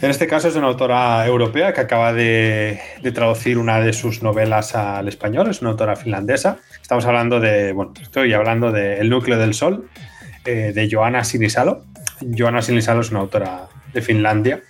En 0.00 0.10
este 0.10 0.26
caso 0.26 0.48
es 0.48 0.56
una 0.56 0.66
autora 0.66 1.24
europea 1.26 1.72
que 1.72 1.80
acaba 1.80 2.12
de, 2.12 2.80
traducir 3.14 3.56
una 3.56 3.80
de 3.80 3.92
sus 3.92 4.20
novelas 4.20 4.74
al 4.74 5.06
español, 5.06 5.48
es 5.48 5.60
una 5.60 5.70
autora 5.70 5.94
finlandesa. 5.94 6.58
Estamos 6.80 7.04
hablando 7.04 7.38
de, 7.38 7.72
bueno, 7.72 7.92
estoy 8.02 8.32
hablando 8.32 8.72
de 8.72 8.98
El 8.98 9.10
núcleo 9.10 9.38
del 9.38 9.54
sol, 9.54 9.88
eh, 10.44 10.72
de 10.74 10.88
Joana 10.90 11.22
Sinisalo. 11.22 11.84
Joana 12.36 12.62
Sinisalo 12.62 13.00
es 13.00 13.10
una 13.10 13.20
autora 13.20 13.68
de 13.92 14.02
Finlandia 14.02 14.62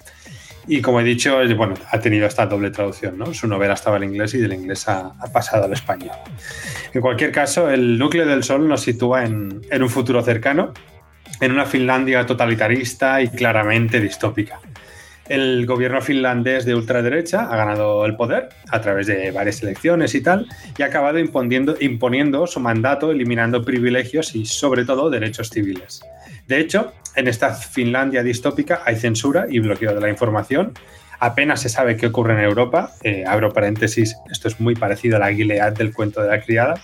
y 0.67 0.83
como 0.83 1.01
he 1.01 1.05
dicho, 1.05 1.39
bueno, 1.57 1.75
ha 1.91 1.99
tenido 1.99 2.27
esta 2.27 2.47
doble 2.47 2.71
traducción, 2.71 3.19
¿no? 3.19 3.33
Su 3.33 3.49
novela 3.49 3.75
estaba 3.75 3.97
en 3.97 4.05
inglés 4.05 4.35
y 4.35 4.39
del 4.39 4.53
inglés 4.53 4.87
ha, 4.89 5.15
pasado 5.33 5.65
al 5.65 5.73
español. 5.73 6.15
En 6.93 7.01
cualquier 7.01 7.33
caso, 7.33 7.71
El 7.71 7.99
núcleo 7.99 8.27
del 8.27 8.45
sol 8.45 8.69
nos 8.69 8.83
sitúa 8.83 9.25
en, 9.25 9.63
en 9.71 9.83
un 9.83 9.89
futuro 9.89 10.23
cercano, 10.23 10.75
en 11.41 11.53
una 11.53 11.67
Finlandia 11.67 12.27
totalitarista 12.27 13.21
y 13.23 13.29
claramente 13.29 14.01
distópica. 14.01 14.61
El 15.29 15.67
gobierno 15.67 16.01
finlandés 16.01 16.65
de 16.65 16.75
ultraderecha 16.75 17.45
ha 17.45 17.57
ganado 17.57 18.05
el 18.05 18.17
poder 18.17 18.49
a 18.71 18.81
través 18.81 19.07
de 19.07 19.31
varias 19.31 19.63
elecciones 19.63 20.15
y 20.15 20.21
tal, 20.21 20.47
y 20.77 20.83
ha 20.83 20.87
acabado 20.87 21.19
imponiendo, 21.19 21.77
imponiendo 21.81 22.47
su 22.47 22.59
mandato, 22.59 23.13
eliminando 23.13 23.65
privilegios 23.65 24.35
y 24.35 24.45
sobre 24.47 24.85
todo 24.85 25.11
derechos 25.11 25.49
civiles. 25.49 26.03
De 26.49 26.59
hecho, 26.59 26.93
en 27.15 27.29
esta 27.29 27.55
Finlandia 27.55 28.23
distópica 28.23 28.83
hay 28.85 28.97
censura 28.97 29.47
y 29.49 29.61
bloqueo 29.61 29.95
de 29.95 30.01
la 30.01 30.11
información. 30.11 30.73
Apenas 31.21 31.63
se 31.63 31.69
sabe 31.69 31.97
qué 31.97 32.09
ocurre 32.09 32.33
en 32.35 32.41
Europa. 32.41 32.93
Eh, 33.05 33.25
abro 33.27 33.53
paréntesis, 33.53 34.17
esto 34.31 34.49
es 34.49 34.59
muy 34.59 34.75
parecido 34.75 35.17
a 35.17 35.21
la 35.21 35.33
Gilead 35.33 35.73
del 35.75 35.95
cuento 35.95 36.21
de 36.21 36.29
la 36.29 36.41
criada. 36.41 36.75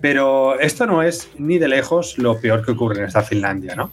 Pero 0.00 0.58
esto 0.60 0.86
no 0.86 1.02
es 1.02 1.30
ni 1.38 1.58
de 1.58 1.68
lejos 1.68 2.18
lo 2.18 2.40
peor 2.40 2.64
que 2.64 2.72
ocurre 2.72 3.00
en 3.00 3.06
esta 3.06 3.22
Finlandia, 3.22 3.74
¿no? 3.74 3.90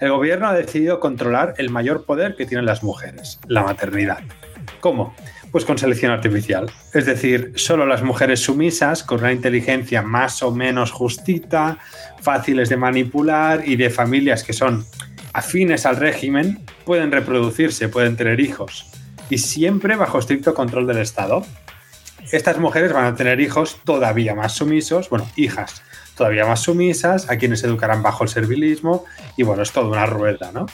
El 0.00 0.10
gobierno 0.10 0.48
ha 0.48 0.54
decidido 0.54 1.00
controlar 1.00 1.54
el 1.58 1.70
mayor 1.70 2.04
poder 2.04 2.34
que 2.36 2.46
tienen 2.46 2.66
las 2.66 2.82
mujeres, 2.82 3.38
la 3.46 3.62
maternidad. 3.62 4.18
¿Cómo? 4.80 5.14
Pues 5.52 5.64
con 5.64 5.78
selección 5.78 6.10
artificial. 6.10 6.70
Es 6.92 7.06
decir, 7.06 7.52
solo 7.54 7.86
las 7.86 8.02
mujeres 8.02 8.40
sumisas, 8.40 9.02
con 9.04 9.20
una 9.20 9.32
inteligencia 9.32 10.02
más 10.02 10.42
o 10.42 10.50
menos 10.50 10.90
justita, 10.90 11.78
fáciles 12.20 12.68
de 12.68 12.76
manipular 12.76 13.62
y 13.66 13.76
de 13.76 13.88
familias 13.88 14.42
que 14.42 14.52
son 14.52 14.84
afines 15.32 15.86
al 15.86 15.96
régimen, 15.96 16.60
pueden 16.84 17.12
reproducirse, 17.12 17.88
pueden 17.88 18.16
tener 18.16 18.40
hijos. 18.40 18.86
y 19.30 19.38
siempre 19.38 19.96
bajo 19.96 20.18
estricto 20.18 20.54
control 20.54 20.86
del 20.86 20.98
Estado. 20.98 21.44
Estas 22.32 22.58
mujeres 22.58 22.92
van 22.92 23.04
a 23.06 23.14
tener 23.14 23.40
hijos 23.40 23.78
todavía 23.84 24.34
más 24.34 24.52
sumisos, 24.52 25.10
bueno, 25.10 25.28
hijas 25.36 25.82
todavía 26.16 26.46
más 26.46 26.60
sumisas, 26.60 27.28
a 27.30 27.38
quienes 27.38 27.64
educarán 27.64 28.02
bajo 28.02 28.24
el 28.24 28.30
servilismo, 28.30 29.04
y 29.36 29.42
bueno, 29.42 29.62
es 29.62 29.72
toda 29.72 29.88
una 29.88 30.06
rueda, 30.06 30.52
¿no? 30.52 30.66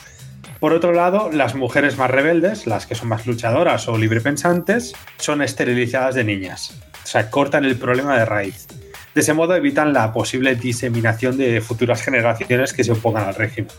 Por 0.59 0.75
otro 0.75 0.92
lado, 0.92 1.30
las 1.33 1.54
mujeres 1.54 1.97
más 1.97 2.11
rebeldes, 2.11 2.66
las 2.66 2.87
que 2.87 2.95
son 2.95 3.09
más 3.09 3.26
luchadoras 3.26 3.88
o 3.88 3.97
librepensantes, 3.97 4.92
son 5.16 5.40
esterilizadas 5.40 6.14
de 6.14 6.25
niñas. 6.25 6.75
O 7.02 7.07
sea, 7.07 7.30
cortan 7.30 7.64
el 7.64 7.76
problema 7.76 8.19
de 8.19 8.26
raíz. 8.26 8.66
De 9.14 9.23
ese 9.23 9.33
modo 9.33 9.57
evitan 9.57 9.95
la 9.95 10.12
posible 10.12 10.54
diseminación 10.54 11.38
de 11.38 11.62
futuras 11.62 12.02
generaciones 12.02 12.75
que 12.75 12.85
se 12.85 12.92
opongan 12.92 13.28
al 13.28 13.35
régimen. 13.35 13.73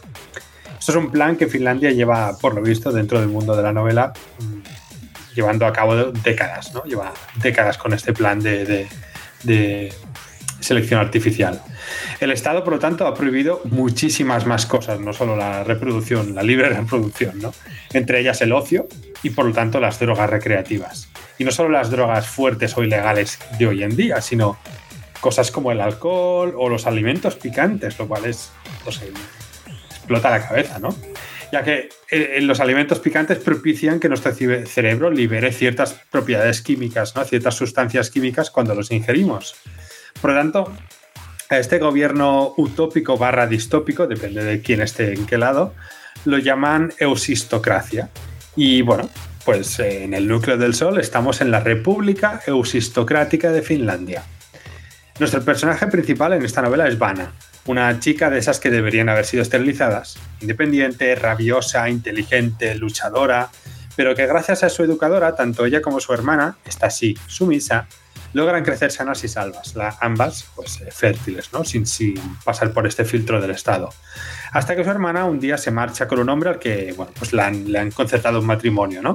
Esto 0.80 0.94
es 0.94 0.98
un 0.98 1.12
plan 1.12 1.36
que 1.36 1.46
Finlandia 1.46 1.92
lleva, 1.92 2.36
por 2.40 2.56
lo 2.56 2.64
visto, 2.64 2.92
dentro 2.92 3.20
del 3.20 3.30
mundo 3.30 3.56
de 3.56 3.62
la 3.62 3.72
novela, 3.72 4.14
mm, 4.40 4.60
llevando 5.36 5.66
a 5.66 5.74
cabo 5.74 5.96
décadas, 5.96 6.74
¿no? 6.74 6.84
Lleva 6.84 7.14
décadas 7.36 7.78
con 7.78 7.94
este 7.94 8.14
plan 8.14 8.40
de, 8.40 8.88
selección 10.60 11.00
artificial. 11.00 11.62
El 12.20 12.32
Estado, 12.32 12.64
por 12.64 12.74
lo 12.74 12.80
tanto, 12.80 13.08
ha 13.08 13.16
prohibido 13.16 13.62
muchísimas 13.66 14.46
más 14.46 14.68
cosas, 14.68 15.00
no 15.00 15.12
solo 15.12 15.36
la 15.36 15.64
reproducción, 15.64 16.36
la 16.36 16.44
libre 16.44 16.70
reproducción, 16.82 17.40
¿no? 17.40 17.54
entre 17.94 18.20
ellas 18.20 18.42
el 18.42 18.52
ocio 18.52 18.88
y, 19.24 19.32
por 19.32 19.46
lo 19.46 19.54
tanto, 19.54 19.80
las 19.80 20.00
drogas 20.00 20.30
recreativas. 20.30 21.10
Y 21.40 21.44
no 21.44 21.52
solo 21.52 21.70
las 21.70 21.90
drogas 21.90 22.28
fuertes 22.28 22.78
o 22.78 22.84
ilegales 22.84 23.40
de 23.58 23.68
hoy 23.68 23.84
en 23.84 23.96
día, 23.96 24.22
sino 24.22 24.58
cosas 25.20 25.52
como 25.52 25.72
el 25.72 25.82
alcohol 25.82 26.54
o 26.58 26.70
los 26.70 26.86
alimentos 26.86 27.36
picantes, 27.36 27.98
lo 27.98 28.08
cual 28.08 28.26
es, 28.26 28.52
explota 28.86 30.30
la 30.30 30.48
cabeza, 30.48 30.80
¿no? 30.80 30.96
Ya 31.52 31.64
que 31.64 31.90
eh, 32.10 32.40
los 32.42 32.60
alimentos 32.60 33.00
picantes 33.00 33.40
propician 33.40 34.00
que 34.00 34.08
nuestro 34.08 34.34
cerebro 34.34 35.12
libere 35.12 35.52
ciertas 35.52 36.00
propiedades 36.10 36.62
químicas, 36.62 37.16
¿no? 37.16 37.26
Ciertas 37.26 37.56
sustancias 37.56 38.10
químicas 38.10 38.50
cuando 38.50 38.74
los 38.74 38.92
ingerimos. 38.92 39.56
Por 40.22 40.32
lo 40.32 40.38
tanto, 40.38 40.74
este 41.50 41.80
gobierno 41.80 42.54
utópico 42.56 43.18
barra 43.18 43.48
distópico, 43.48 44.08
depende 44.08 44.44
de 44.44 44.62
quién 44.62 44.82
esté 44.82 45.14
en 45.14 45.26
qué 45.26 45.38
lado, 45.38 45.74
lo 46.24 46.38
llaman 46.38 46.94
eusistocracia. 46.98 48.10
Y 48.56 48.82
bueno, 48.82 49.10
pues 49.44 49.80
eh, 49.80 50.04
en 50.04 50.14
el 50.14 50.28
núcleo 50.28 50.58
del 50.58 50.74
Sol 50.74 51.00
estamos 51.00 51.42
en 51.42 51.52
la 51.52 51.60
República 51.60 52.42
Eusistocrática 52.46 53.52
de 53.52 53.62
Finlandia. 53.62 54.24
Nuestro 55.20 55.44
personaje 55.44 55.88
principal 55.88 56.34
en 56.34 56.46
esta 56.46 56.62
novela 56.62 56.88
es 56.88 56.98
Vana, 56.98 57.34
una 57.66 58.00
chica 58.00 58.30
de 58.30 58.40
esas 58.40 58.60
que 58.60 58.70
deberían 58.70 59.10
haber 59.10 59.26
sido 59.26 59.44
esterilizadas, 59.44 60.18
independiente, 60.42 61.16
rabiosa, 61.16 61.90
inteligente, 61.90 62.76
luchadora, 62.76 63.50
pero 63.96 64.16
que 64.16 64.26
gracias 64.26 64.64
a 64.64 64.70
su 64.70 64.84
educadora, 64.84 65.36
tanto 65.36 65.66
ella 65.66 65.82
como 65.82 66.00
su 66.00 66.14
hermana, 66.14 66.58
está 66.66 66.88
así, 66.88 67.18
sumisa, 67.28 67.88
logran 68.34 68.64
crecer 68.64 68.92
sanas 68.92 69.24
y 69.24 69.28
salvas, 69.28 69.74
ambas 70.00 70.46
pues 70.56 70.82
eh, 70.82 70.90
fértiles, 70.92 71.52
¿no? 71.54 71.64
Sin, 71.64 71.86
sin, 71.86 72.16
pasar 72.44 72.72
por 72.74 72.88
este 72.88 73.06
filtro 73.06 73.42
del 73.42 73.52
Estado. 73.52 73.90
Hasta 74.52 74.76
que 74.76 74.84
su 74.84 74.90
hermana 74.90 75.26
un 75.26 75.40
día 75.40 75.58
se 75.58 75.72
marcha 75.72 76.08
con 76.08 76.20
un 76.20 76.30
hombre 76.30 76.50
al 76.50 76.60
que, 76.60 76.94
bueno, 76.96 77.12
pues 77.18 77.34
le 77.34 77.42
han, 77.42 77.72
le 77.72 77.80
han 77.80 77.92
concertado 77.92 78.40
un 78.40 78.46
matrimonio, 78.46 79.02
¿no? 79.02 79.14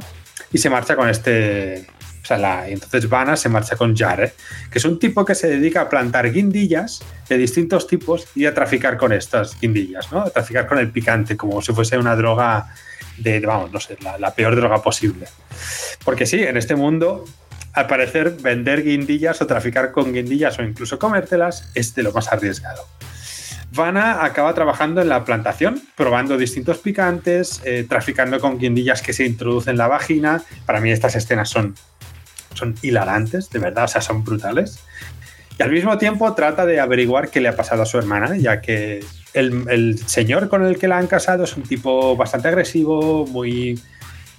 Y 0.53 0.59
se 0.59 0.71
marcha 0.71 0.97
con 0.97 1.09
este... 1.09 1.87
Entonces 2.30 3.09
Vanna 3.09 3.37
se 3.37 3.49
marcha 3.49 3.76
con 3.76 3.97
Jare, 3.97 4.33
que 4.71 4.78
es 4.78 4.85
un 4.85 4.99
tipo 4.99 5.25
que 5.25 5.35
se 5.35 5.49
dedica 5.49 5.83
a 5.83 5.88
plantar 5.88 6.33
guindillas 6.33 7.00
de 7.28 7.38
distintos 7.38 7.87
tipos 7.87 8.26
y 8.35 8.47
a 8.47 8.54
traficar 8.54 8.97
con 8.97 9.12
estas 9.12 9.59
guindillas, 9.61 10.11
¿no? 10.12 10.21
A 10.21 10.30
traficar 10.30 10.66
con 10.66 10.78
el 10.78 10.90
picante, 10.90 11.37
como 11.37 11.61
si 11.62 11.73
fuese 11.73 11.99
una 11.99 12.16
droga 12.16 12.73
de, 13.18 13.40
vamos, 13.40 13.73
no 13.73 13.80
sé, 13.80 13.97
la, 14.18 14.35
peor 14.35 14.56
droga 14.56 14.83
posible. 14.83 15.26
Porque 16.04 16.26
sí, 16.26 16.42
en 16.42 16.56
este 16.56 16.76
mundo 16.76 17.25
al 17.73 17.87
parecer, 17.88 18.30
vender 18.40 18.83
guindillas 18.83 19.42
o 19.42 19.47
traficar 19.47 19.92
con 19.92 20.11
guindillas 20.11 20.59
o 20.59 20.62
incluso 20.62 20.98
comértelas 20.98 21.70
es 21.74 21.94
de 21.94 22.03
lo 22.03 22.11
más 22.11 22.33
arriesgado. 22.33 22.87
Vanna 23.72 24.24
acaba 24.24 24.55
trabajando 24.55 25.03
en 25.03 25.11
la 25.11 25.24
plantación, 25.24 25.83
probando 25.94 26.38
distintos 26.38 26.79
picantes, 26.79 27.61
eh, 27.64 27.85
traficando 27.87 28.40
con 28.40 28.59
guindillas 28.59 29.03
que 29.03 29.12
se 29.12 29.27
introducen 29.27 29.72
en 29.72 29.77
la 29.77 29.88
vagina. 29.88 30.42
Para 30.64 30.81
mí 30.81 30.90
estas 30.90 31.16
escenas 31.16 31.51
son, 31.51 31.74
son 32.57 32.75
hilarantes, 32.83 33.51
de 33.51 33.59
verdad, 33.59 33.85
o 33.85 33.88
sea, 33.88 34.01
son 34.01 34.25
brutales. 34.25 34.81
Y 35.59 35.62
al 35.62 35.71
mismo 35.71 35.97
tiempo 35.99 36.33
trata 36.35 36.66
de 36.66 36.81
averiguar 36.81 37.31
qué 37.31 37.40
le 37.40 37.49
ha 37.49 37.57
pasado 37.57 37.83
a 37.83 37.87
su 37.87 37.99
hermana, 37.99 38.37
ya 38.37 38.61
que 38.61 39.05
el, 39.33 39.64
el 39.69 39.99
señor 40.07 40.49
con 40.49 40.64
el 40.64 40.79
que 40.79 40.88
la 40.88 40.99
han 40.99 41.07
casado 41.07 41.45
es 41.45 41.57
un 41.57 41.62
tipo 41.62 42.16
bastante 42.16 42.49
agresivo, 42.49 43.27
muy, 43.27 43.81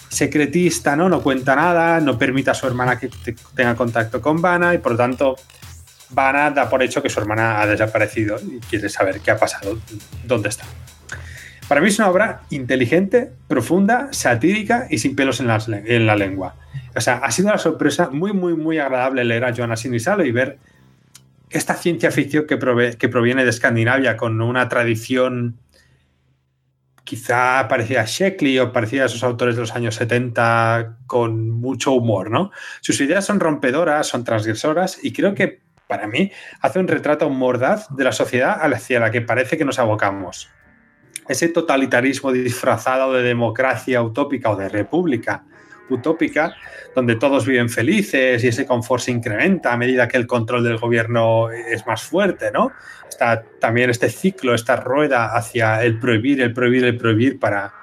secretista, 0.10 0.96
¿no? 0.96 1.10
No 1.10 1.22
cuenta 1.22 1.56
nada, 1.56 2.00
no 2.00 2.18
permite 2.18 2.50
a 2.52 2.54
su 2.54 2.68
hermana 2.68 2.98
que 3.00 3.10
tenga 3.56 3.76
contacto 3.76 4.22
con 4.22 4.42
Vanna 4.42 4.74
y 4.74 4.78
por 4.78 4.94
lo 4.94 4.98
tanto 4.98 5.36
Vanna 6.10 6.52
da 6.52 6.70
por 6.70 6.82
hecho 6.82 7.02
que 7.02 7.10
su 7.10 7.20
hermana 7.20 7.62
ha 7.62 7.68
desaparecido 7.68 8.38
y 8.40 8.60
quiere 8.60 8.90
saber 8.90 9.20
qué 9.20 9.32
ha 9.32 9.38
pasado, 9.38 9.78
dónde 10.26 10.50
está. 10.50 10.66
Para 11.68 11.82
mí 11.82 11.90
es 11.90 12.00
una 12.00 12.10
obra 12.10 12.42
inteligente, 12.50 13.30
profunda, 13.48 14.08
satírica 14.12 14.88
y 14.90 15.00
sin 15.00 15.18
pelos 15.18 15.42
en, 15.42 15.48
la 16.08 16.16
lengua. 16.16 16.56
O 16.98 17.02
sea, 17.02 17.18
ha 17.18 17.30
sido 17.30 17.50
una 17.50 17.60
sorpresa 17.60 18.10
muy, 18.10 18.34
muy, 18.34 18.56
muy 18.56 18.80
agradable 18.80 19.24
leer 19.24 19.46
a 19.46 19.56
Joanna 19.56 19.78
Sinisalo 19.78 20.26
y 20.26 20.32
ver 20.32 20.58
esta 21.52 21.76
ciencia 21.76 22.10
ficción 22.10 22.48
que, 22.48 22.58
proviene 22.58 23.44
de 23.44 23.52
Escandinavia 23.52 24.18
con 24.18 24.42
una 24.42 24.68
tradición 24.68 25.60
quizá 27.04 27.68
parecía 27.70 28.02
a 28.02 28.06
Sheckley 28.06 28.60
o 28.60 28.74
parecía 28.74 29.04
a 29.04 29.06
esos 29.06 29.24
autores 29.24 29.56
de 29.56 29.62
los 29.62 29.76
años 29.76 29.96
70 29.96 30.98
con 31.06 31.52
mucho 31.52 31.94
humor, 31.94 32.32
¿no? 32.32 32.52
Sus 32.82 33.00
ideas 33.00 33.24
son 33.26 33.40
rompedoras, 33.40 34.08
son 34.08 34.26
transgresoras 34.26 35.00
y 35.02 35.14
creo 35.14 35.36
que 35.36 35.62
para 35.88 36.08
mí 36.08 36.32
hace 36.60 36.80
un 36.80 36.88
retrato 36.88 37.30
mordaz 37.30 37.88
de 37.96 38.04
la 38.04 38.12
sociedad 38.12 38.60
hacia 38.74 39.00
la 39.00 39.12
que 39.12 39.22
parece 39.22 39.58
que 39.58 39.64
nos 39.64 39.80
abocamos. 39.80 40.50
Ese 41.30 41.48
totalitarismo 41.48 42.32
disfrazado 42.34 43.14
de 43.14 43.22
democracia 43.22 44.02
utópica 44.02 44.50
o 44.50 44.58
de 44.58 44.68
república 44.68 45.46
utópica, 45.90 46.56
donde 46.96 47.16
todos 47.16 47.46
viven 47.46 47.70
felices 47.70 48.44
y 48.44 48.48
ese 48.48 48.66
confort 48.66 49.04
se 49.04 49.12
incrementa 49.12 49.74
a 49.74 49.78
medida 49.78 50.08
que 50.08 50.18
el 50.18 50.28
control 50.28 50.64
del 50.64 50.78
gobierno 50.78 51.50
es 51.52 51.86
más 51.86 52.04
fuerte, 52.04 52.52
¿no? 52.52 52.72
Está 53.08 53.44
también 53.60 53.90
este 53.90 54.10
ciclo, 54.10 54.54
esta 54.54 54.76
rueda 54.76 55.36
hacia 55.36 55.84
el 55.84 56.00
prohibir, 56.00 56.42
el 56.42 56.54
prohibir, 56.54 56.86
el 56.86 56.98
prohibir 56.98 57.40
para 57.40 57.74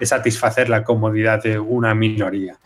satisfacer 0.00 0.68
la 0.68 0.84
comodidad 0.84 1.42
de 1.42 1.58
una 1.58 1.94
minoría. 1.94 2.56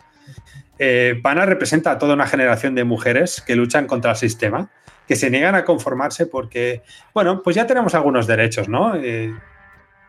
Eh, 0.79 1.19
Pana 1.21 1.45
representa 1.45 1.91
a 1.91 1.97
toda 1.97 2.13
una 2.13 2.27
generación 2.27 2.75
de 2.75 2.83
mujeres 2.83 3.41
que 3.45 3.55
luchan 3.55 3.87
contra 3.87 4.11
el 4.11 4.17
sistema, 4.17 4.69
que 5.07 5.15
se 5.15 5.29
niegan 5.29 5.55
a 5.55 5.63
conformarse 5.63 6.25
porque, 6.25 6.83
bueno, 7.13 7.41
pues 7.41 7.55
ya 7.55 7.65
tenemos 7.65 7.95
algunos 7.95 8.27
derechos, 8.27 8.67
¿no? 8.67 8.95
Eh, 8.95 9.33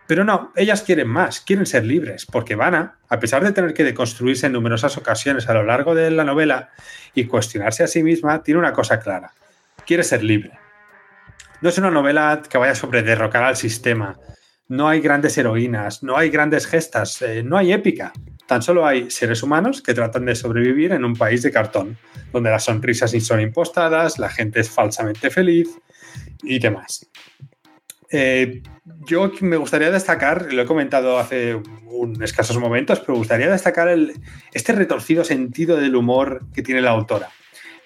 pero 0.08 0.24
no, 0.24 0.52
ellas 0.56 0.80
quieren 0.80 1.06
más, 1.06 1.42
quieren 1.42 1.66
ser 1.66 1.84
libres, 1.84 2.24
porque 2.24 2.54
Vanna, 2.54 2.96
a 3.10 3.20
pesar 3.20 3.44
de 3.44 3.52
tener 3.52 3.74
que 3.74 3.84
deconstruirse 3.84 4.46
en 4.46 4.54
numerosas 4.54 4.96
ocasiones 4.96 5.50
a 5.50 5.52
lo 5.52 5.64
largo 5.64 5.94
de 5.94 6.10
la 6.10 6.24
novela 6.24 6.70
y 7.14 7.26
cuestionarse 7.26 7.84
a 7.84 7.86
sí 7.86 8.02
misma, 8.02 8.42
tiene 8.42 8.58
una 8.58 8.72
cosa 8.72 8.98
clara, 9.00 9.34
quiere 9.86 10.02
ser 10.02 10.24
libre. 10.24 10.52
No 11.60 11.68
es 11.68 11.76
una 11.76 11.90
novela 11.90 12.40
que 12.48 12.56
vaya 12.56 12.74
sobre 12.74 13.02
derrocar 13.02 13.44
al 13.44 13.56
sistema, 13.56 14.18
no 14.68 14.88
hay 14.88 15.00
grandes 15.00 15.36
heroínas, 15.36 16.02
no 16.02 16.16
hay 16.16 16.30
grandes 16.30 16.66
gestas, 16.66 17.20
eh, 17.20 17.42
no 17.42 17.58
hay 17.58 17.74
épica. 17.74 18.10
Tan 18.46 18.62
solo 18.62 18.86
hay 18.86 19.10
seres 19.10 19.42
humanos 19.42 19.82
que 19.82 19.92
tratan 19.92 20.24
de 20.24 20.34
sobrevivir 20.34 20.92
en 20.92 21.04
un 21.04 21.16
país 21.16 21.42
de 21.42 21.50
cartón, 21.50 21.98
donde 22.32 22.48
las 22.48 22.64
sonrisas 22.64 23.10
son 23.22 23.42
impostadas, 23.42 24.18
la 24.18 24.30
gente 24.30 24.60
es 24.60 24.70
falsamente 24.70 25.28
feliz 25.28 25.68
y 26.42 26.58
demás. 26.58 27.06
Eh, 28.10 28.62
yo 29.07 29.33
me 29.40 29.57
gustaría 29.57 29.90
destacar, 29.90 30.53
lo 30.53 30.62
he 30.62 30.66
comentado 30.66 31.18
hace 31.18 31.61
escasos 32.22 32.59
momentos, 32.59 33.01
pero 33.01 33.14
me 33.14 33.18
gustaría 33.18 33.51
destacar 33.51 33.88
el, 33.88 34.12
este 34.53 34.72
retorcido 34.72 35.24
sentido 35.24 35.77
del 35.77 35.96
humor 35.96 36.42
que 36.55 36.62
tiene 36.62 36.81
la 36.81 36.90
autora. 36.90 37.31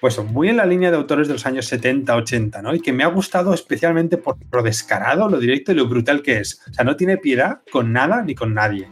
Pues 0.00 0.18
muy 0.18 0.48
en 0.48 0.56
la 0.56 0.66
línea 0.66 0.90
de 0.90 0.96
autores 0.96 1.28
de 1.28 1.34
los 1.34 1.46
años 1.46 1.66
70, 1.66 2.16
80, 2.16 2.60
¿no? 2.60 2.74
Y 2.74 2.80
que 2.80 2.92
me 2.92 3.04
ha 3.04 3.06
gustado 3.06 3.54
especialmente 3.54 4.18
por 4.18 4.36
lo 4.50 4.62
descarado, 4.62 5.28
lo 5.28 5.38
directo 5.38 5.70
y 5.70 5.76
lo 5.76 5.86
brutal 5.86 6.22
que 6.22 6.38
es. 6.38 6.60
O 6.68 6.74
sea, 6.74 6.84
no 6.84 6.96
tiene 6.96 7.18
piedad 7.18 7.60
con 7.70 7.92
nada 7.92 8.22
ni 8.22 8.34
con 8.34 8.52
nadie. 8.52 8.88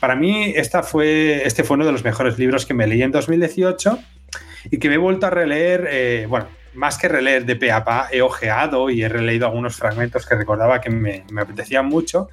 Para 0.00 0.16
mí, 0.16 0.52
esta 0.56 0.82
fue, 0.82 1.46
este 1.46 1.64
fue 1.64 1.76
uno 1.76 1.84
de 1.84 1.92
los 1.92 2.02
mejores 2.02 2.38
libros 2.38 2.64
que 2.64 2.72
me 2.72 2.86
leí 2.86 3.02
en 3.02 3.10
2018 3.10 3.98
y 4.70 4.78
que 4.78 4.88
me 4.88 4.94
he 4.94 4.98
vuelto 4.98 5.26
a 5.26 5.30
releer, 5.30 5.86
eh, 5.90 6.26
bueno, 6.28 6.46
más 6.74 6.98
que 6.98 7.08
releer 7.08 7.44
de 7.44 7.56
pe 7.56 7.72
a 7.72 7.84
pa, 7.84 8.08
he 8.10 8.22
ojeado 8.22 8.90
y 8.90 9.02
he 9.02 9.08
releído 9.08 9.46
algunos 9.46 9.76
fragmentos 9.76 10.26
que 10.26 10.34
recordaba 10.34 10.80
que 10.80 10.90
me, 10.90 11.24
me 11.30 11.42
apetecían 11.42 11.86
mucho 11.86 12.28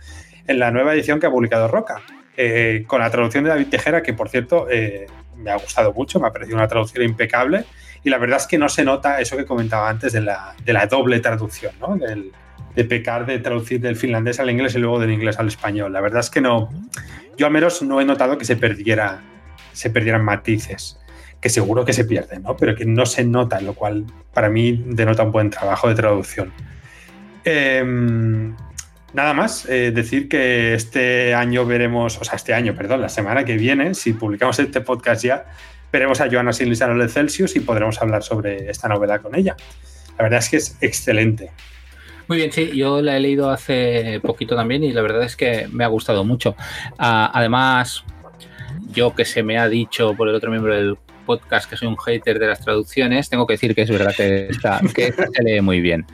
en 0.47 0.60
la 0.60 0.71
nueva 0.71 0.93
edición 0.93 1.19
que 1.19 1.27
ha 1.27 1.32
publicado 1.32 1.67
Roca, 1.67 2.01
eh, 2.38 2.84
con 2.88 3.01
la 3.01 3.10
traducción 3.10 3.43
de 3.43 3.49
David 3.49 3.67
Tejera, 3.67 4.01
que 4.01 4.13
por 4.13 4.30
cierto 4.30 4.67
eh, 4.69 5.08
me 5.38 5.51
ha 5.51 5.58
gustado 5.58 5.93
mucho, 5.93 6.19
me 6.19 6.27
ha 6.27 6.32
parecido 6.32 6.58
una 6.58 6.67
traducción 6.67 7.04
impecable 7.04 7.65
y 8.04 8.10
la 8.10 8.17
verdad 8.17 8.38
es 8.38 8.47
que 8.47 8.58
no 8.58 8.69
se 8.69 8.84
nota 8.84 9.19
eso 9.19 9.38
que 9.38 9.45
comentaba 9.45 9.89
antes 9.89 10.13
de 10.13 10.21
la, 10.21 10.56
de 10.63 10.73
la 10.73 10.88
doble 10.88 11.19
traducción, 11.19 11.73
¿no? 11.80 11.95
Del, 11.95 12.32
de 12.75 12.86
pecar 12.86 13.25
de 13.25 13.39
traducir 13.39 13.82
del 13.82 13.95
finlandés 13.95 14.39
al 14.39 14.49
inglés 14.49 14.75
y 14.75 14.80
luego 14.80 14.99
del 14.99 15.12
inglés 15.12 15.38
al 15.39 15.47
español. 15.47 15.91
La 15.91 16.01
verdad 16.01 16.21
es 16.21 16.30
que 16.30 16.41
no, 16.41 16.69
yo 17.38 17.45
al 17.45 17.51
menos 17.51 17.82
no 17.82 17.99
he 17.99 18.06
notado 18.06 18.38
que 18.38 18.45
se 18.45 18.56
perdiera 18.56 19.21
se 19.73 19.89
perdieran 19.89 20.23
matices, 20.23 20.99
que 21.41 21.49
seguro 21.49 21.84
que 21.84 21.93
se 21.93 22.06
pierden, 22.06 22.43
¿no? 22.43 22.56
Pero 22.56 22.75
que 22.75 22.86
no 22.86 23.06
se 23.06 23.25
notan, 23.25 23.65
lo 23.65 23.73
cual 23.73 24.06
para 24.34 24.49
mí 24.49 24.84
denota 24.86 25.23
un 25.23 25.32
buen 25.32 25.49
trabajo 25.49 25.89
de 25.89 25.95
traducción. 25.95 26.54
Em, 27.43 28.56
nada 29.13 29.34
más, 29.34 29.67
eh, 29.67 29.91
decir 29.91 30.30
que 30.30 30.75
este 30.75 31.34
año 31.34 31.65
veremos, 31.65 32.19
o 32.19 32.23
sea, 32.23 32.36
este 32.36 32.54
año, 32.54 32.75
perdón, 32.75 33.01
la 33.01 33.10
semana 33.10 33.43
que 33.43 33.58
viene, 33.58 33.95
si 33.95 34.13
publicamos 34.13 34.60
este 34.60 34.82
podcast 34.82 35.23
ya, 35.23 35.45
veremos 35.91 36.21
a 36.21 36.30
Joana 36.30 36.54
Silvisano 36.54 36.97
de 37.01 37.10
Celsius 37.10 37.56
y 37.56 37.60
podremos 37.60 37.99
hablar 38.01 38.21
sobre 38.21 38.69
esta 38.69 38.88
novela 38.88 39.19
con 39.19 39.36
ella. 39.36 39.56
La 40.17 40.23
verdad 40.23 40.39
es 40.39 40.49
que 40.49 40.58
es 40.58 40.77
excelente. 40.82 41.51
Muy 42.27 42.38
bien, 42.38 42.51
sí, 42.51 42.71
yo 42.73 43.01
la 43.01 43.17
he 43.17 43.19
leído 43.19 43.49
hace 43.49 44.21
poquito 44.21 44.56
también 44.56 44.84
y 44.84 44.93
la 44.93 45.01
verdad 45.01 45.23
es 45.23 45.36
que 45.36 45.67
me 45.71 45.84
ha 45.84 45.88
gustado 45.88 46.23
mucho. 46.23 46.56
Ah, 46.99 47.32
además, 47.34 48.06
yo 48.93 49.15
que 49.15 49.25
se 49.25 49.43
me 49.43 49.58
ha 49.58 49.67
dicho 49.67 50.13
por 50.13 50.30
el 50.30 50.36
otro 50.36 50.51
miembro 50.51 50.75
del 50.75 50.97
podcast 51.32 51.70
que 51.70 51.78
soy 51.78 51.88
un 51.88 51.98
hater 51.98 52.39
de 52.39 52.48
las 52.48 52.62
traducciones, 52.62 53.30
tengo 53.30 53.48
que 53.48 53.54
decir 53.54 53.74
que 53.74 53.84
es 53.84 53.89
verdad 53.89 54.13
que, 54.15 54.50
que 54.96 55.12
se 55.13 55.44
lee 55.44 55.62
muy 55.62 55.82
bien. 55.82 56.06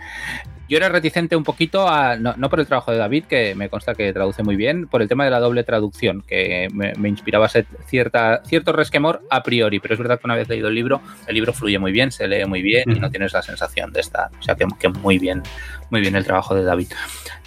Yo 0.69 0.77
era 0.77 0.89
reticente 0.89 1.37
un 1.37 1.45
poquito, 1.45 1.87
a, 1.87 2.17
no, 2.17 2.49
por 2.49 2.59
el 2.59 2.67
trabajo 2.67 2.91
de 2.91 2.97
David, 2.97 3.25
que 3.25 3.55
me 3.55 3.69
consta 3.69 3.95
que 3.95 4.11
traduce 4.11 4.43
muy 4.43 4.57
bien, 4.57 4.87
por 4.87 5.01
el 5.01 5.07
tema 5.07 5.23
de 5.23 5.31
la 5.31 5.39
doble 5.39 5.63
traducción, 5.63 6.23
que 6.27 6.67
me, 6.73 7.07
inspiraba 7.07 7.47
cierta, 7.85 8.41
cierto 8.45 8.73
resquemor 8.73 9.21
a 9.29 9.43
priori, 9.43 9.79
pero 9.79 9.93
es 9.93 9.99
verdad 9.99 10.19
que 10.19 10.27
una 10.27 10.35
vez 10.35 10.49
leído 10.49 10.67
el 10.67 10.75
libro, 10.75 11.01
el 11.25 11.35
libro 11.35 11.53
fluye 11.53 11.79
muy 11.79 11.93
bien, 11.93 12.11
se 12.11 12.27
lee 12.27 12.45
muy 12.45 12.61
bien 12.61 12.83
y 12.93 12.99
no 12.99 13.09
tienes 13.09 13.31
la 13.31 13.41
sensación 13.41 13.93
de 13.93 14.01
estar, 14.01 14.29
o 14.37 14.43
sea 14.43 14.55
que, 14.55 14.89
muy 14.89 15.19
bien, 15.19 15.41
muy 15.89 16.01
bien 16.01 16.17
el 16.17 16.25
trabajo 16.25 16.53
de 16.53 16.63
David. 16.63 16.91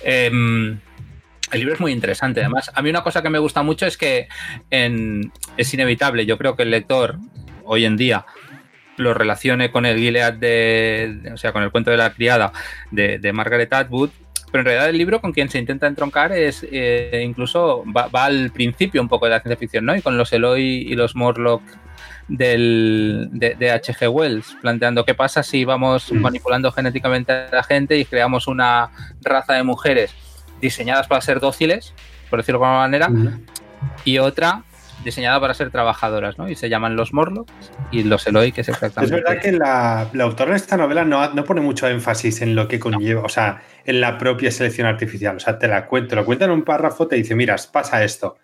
Em, 0.03 0.81
el 1.53 1.59
libro 1.59 1.75
es 1.75 1.81
muy 1.81 1.93
interesante. 1.93 2.41
Además, 2.41 2.71
a 2.75 2.81
mí 2.81 2.91
una 2.91 3.03
cosa 3.03 3.23
que 3.23 3.29
me 3.29 3.39
gusta 3.39 3.63
mucho 3.63 3.85
es 3.85 3.97
que 3.97 4.29
es 4.71 5.75
inevitable. 5.75 6.25
Yo 6.25 6.39
creo 6.39 6.55
que 6.55 6.63
el 6.63 6.71
lector 6.71 7.19
hoy 7.71 7.85
en 7.85 7.97
día 7.97 8.27
lo 8.97 9.15
relacione 9.15 9.71
con 9.71 9.87
el 9.87 9.97
Gilead 9.97 10.35
de, 10.35 11.31
o 11.33 11.37
sea, 11.37 11.53
con 11.53 11.63
el 11.63 11.71
cuento 11.71 11.91
de 11.91 11.97
la 11.97 12.13
criada 12.13 12.53
de, 12.91 13.33
Margaret 13.33 13.73
Atwood, 13.73 14.11
pero 14.51 14.61
en 14.61 14.65
realidad 14.67 14.89
el 14.91 14.99
libro 14.99 15.21
con 15.21 15.33
quien 15.33 15.49
se 15.49 15.59
intenta 15.59 15.87
entroncar 15.87 16.33
es 16.33 16.67
eh, 16.71 17.23
incluso 17.25 17.85
va, 17.87 18.09
al 18.25 18.51
principio 18.51 19.01
un 19.01 19.09
poco 19.09 19.27
de 19.27 19.31
la 19.31 19.41
ciencia 19.41 19.57
ficción, 19.57 19.87
¿no? 19.87 19.95
Y 19.95 20.03
con 20.03 20.19
los 20.19 20.33
Eloy 20.33 20.63
y 20.63 20.95
los 20.97 21.15
Morlock 21.15 21.63
del, 22.27 23.29
de, 23.33 23.71
H.G. 23.71 24.09
Wells, 24.11 24.57
planteando 24.61 25.05
qué 25.05 25.15
pasa 25.15 25.45
si 25.45 25.65
vamos 25.65 26.13
mm. 26.13 26.19
manipulando 26.19 26.73
genéticamente 26.73 27.33
a 27.33 27.49
la 27.53 27.63
gente 27.63 27.97
y 27.97 28.05
creamos 28.05 28.49
una 28.49 28.91
raza 29.23 29.55
de 29.55 29.63
mujeres 29.63 30.13
diseñadas 30.61 31.07
para 31.07 31.21
ser 31.21 31.39
dóciles, 31.39 31.95
por 32.29 32.41
decirlo 32.41 32.59
de 32.59 32.67
alguna 32.67 32.81
manera, 32.81 33.11
y 34.05 34.19
otra 34.19 34.65
diseñada 35.05 35.41
para 35.41 35.55
ser 35.55 35.71
trabajadoras, 35.71 36.39
¿no? 36.39 36.49
Y 36.49 36.57
se 36.57 36.69
llaman 36.69 36.97
los 36.97 37.13
Morlocks 37.13 37.53
y 37.91 38.03
los 38.03 38.27
Eloy, 38.27 38.53
que 38.53 38.61
es 38.63 38.69
exactamente. 38.69 39.17
Es 39.17 39.23
verdad 39.23 39.41
que 39.41 39.53
la, 39.53 40.09
la 40.13 40.25
autora 40.25 40.53
de 40.53 40.57
esta 40.57 40.77
novela 40.77 41.05
no, 41.05 41.33
no, 41.33 41.45
pone 41.45 41.61
mucho 41.61 41.89
énfasis 41.89 42.43
en 42.43 42.55
lo 42.55 42.69
que 42.69 42.79
conlleva, 42.79 43.23
o 43.23 43.29
sea, 43.29 43.63
en 43.85 44.01
la 44.01 44.19
propia 44.19 44.51
selección 44.51 44.87
artificial. 44.87 45.37
O 45.37 45.41
sea, 45.41 45.59
te 45.59 45.69
la 45.69 45.87
cuento, 45.87 46.17
lo 46.17 46.25
cuenta 46.25 46.45
en 46.45 46.51
un 46.51 46.63
párrafo, 46.63 47.07
te 47.07 47.17
dice, 47.17 47.35
mira, 47.35 47.57
pasa 47.73 48.05
esto. 48.05 48.37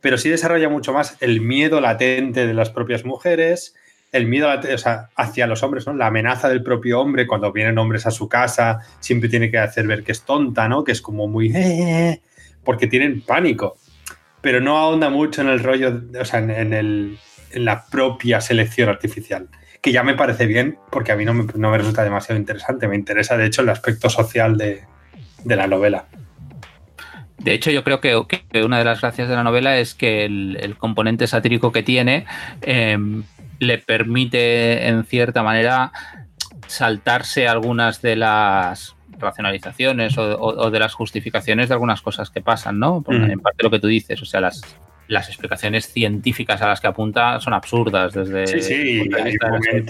Pero 0.00 0.18
sí 0.18 0.28
desarrolla 0.28 0.68
mucho 0.68 0.92
más 0.92 1.16
el 1.20 1.40
miedo 1.40 1.80
latente 1.80 2.46
de 2.46 2.54
las 2.54 2.70
propias 2.70 3.04
mujeres, 3.04 3.74
el 4.10 4.26
miedo 4.26 4.48
hacia 5.16 5.46
los 5.46 5.62
hombres, 5.62 5.86
¿no? 5.86 5.94
La 5.94 6.08
amenaza 6.08 6.48
del 6.48 6.62
propio 6.62 7.00
hombre 7.00 7.26
cuando 7.26 7.52
vienen 7.52 7.78
hombres 7.78 8.06
a 8.06 8.10
su 8.10 8.28
casa, 8.28 8.80
siempre 9.00 9.28
tiene 9.28 9.50
que 9.50 9.58
hacer 9.58 9.86
ver 9.86 10.02
que 10.02 10.12
es 10.12 10.22
tonta, 10.22 10.68
¿no? 10.68 10.84
Que 10.84 10.92
es 10.92 11.00
como 11.00 11.28
muy... 11.28 11.48
Eh, 11.48 11.60
eh, 11.60 12.08
eh", 12.10 12.20
porque 12.64 12.86
tienen 12.86 13.22
pánico 13.22 13.76
pero 14.42 14.60
no 14.60 14.76
ahonda 14.76 15.08
mucho 15.08 15.40
en 15.40 15.48
el 15.48 15.60
rollo, 15.60 16.02
o 16.20 16.24
sea, 16.24 16.40
en, 16.40 16.74
el, 16.74 17.18
en 17.52 17.64
la 17.64 17.86
propia 17.86 18.40
selección 18.40 18.88
artificial, 18.88 19.48
que 19.80 19.92
ya 19.92 20.02
me 20.02 20.14
parece 20.14 20.46
bien 20.46 20.78
porque 20.90 21.12
a 21.12 21.16
mí 21.16 21.24
no 21.24 21.32
me, 21.32 21.46
no 21.54 21.70
me 21.70 21.78
resulta 21.78 22.04
demasiado 22.04 22.38
interesante, 22.38 22.88
me 22.88 22.96
interesa 22.96 23.36
de 23.36 23.46
hecho 23.46 23.62
el 23.62 23.68
aspecto 23.70 24.10
social 24.10 24.58
de, 24.58 24.82
de 25.44 25.56
la 25.56 25.66
novela. 25.66 26.06
De 27.38 27.54
hecho, 27.54 27.70
yo 27.70 27.82
creo 27.82 28.00
que, 28.00 28.20
que, 28.28 28.62
una 28.62 28.78
de 28.78 28.84
las 28.84 29.00
gracias 29.00 29.28
de 29.28 29.34
la 29.34 29.42
novela 29.42 29.76
es 29.78 29.94
que 29.94 30.24
el, 30.24 30.58
el 30.60 30.76
componente 30.76 31.26
satírico 31.26 31.72
que 31.72 31.82
tiene 31.82 32.24
em, 32.60 33.24
le 33.58 33.78
permite, 33.78 34.86
en 34.86 35.04
cierta 35.04 35.42
manera, 35.42 35.92
saltarse 36.68 37.48
algunas 37.48 38.00
de 38.00 38.16
las 38.16 38.94
racionalizaciones 39.22 40.18
o, 40.18 40.70
de 40.70 40.78
las 40.78 40.94
justificaciones 40.94 41.68
de 41.68 41.74
algunas 41.74 42.02
cosas 42.02 42.30
que 42.30 42.42
pasan, 42.42 42.78
¿no? 42.78 43.02
Porque 43.02 43.32
en 43.32 43.40
parte 43.40 43.62
lo 43.62 43.70
que 43.70 43.78
tú 43.78 43.86
dices, 43.86 44.20
o 44.20 44.26
sea, 44.26 44.40
las, 44.40 44.60
las 45.08 45.28
explicaciones 45.28 45.92
científicas 45.92 46.62
a 46.62 46.68
las 46.68 46.80
que 46.80 46.86
apunta 46.86 47.40
son 47.40 47.52
absurdas, 47.54 48.12
desde 48.12 48.44
de 48.44 49.38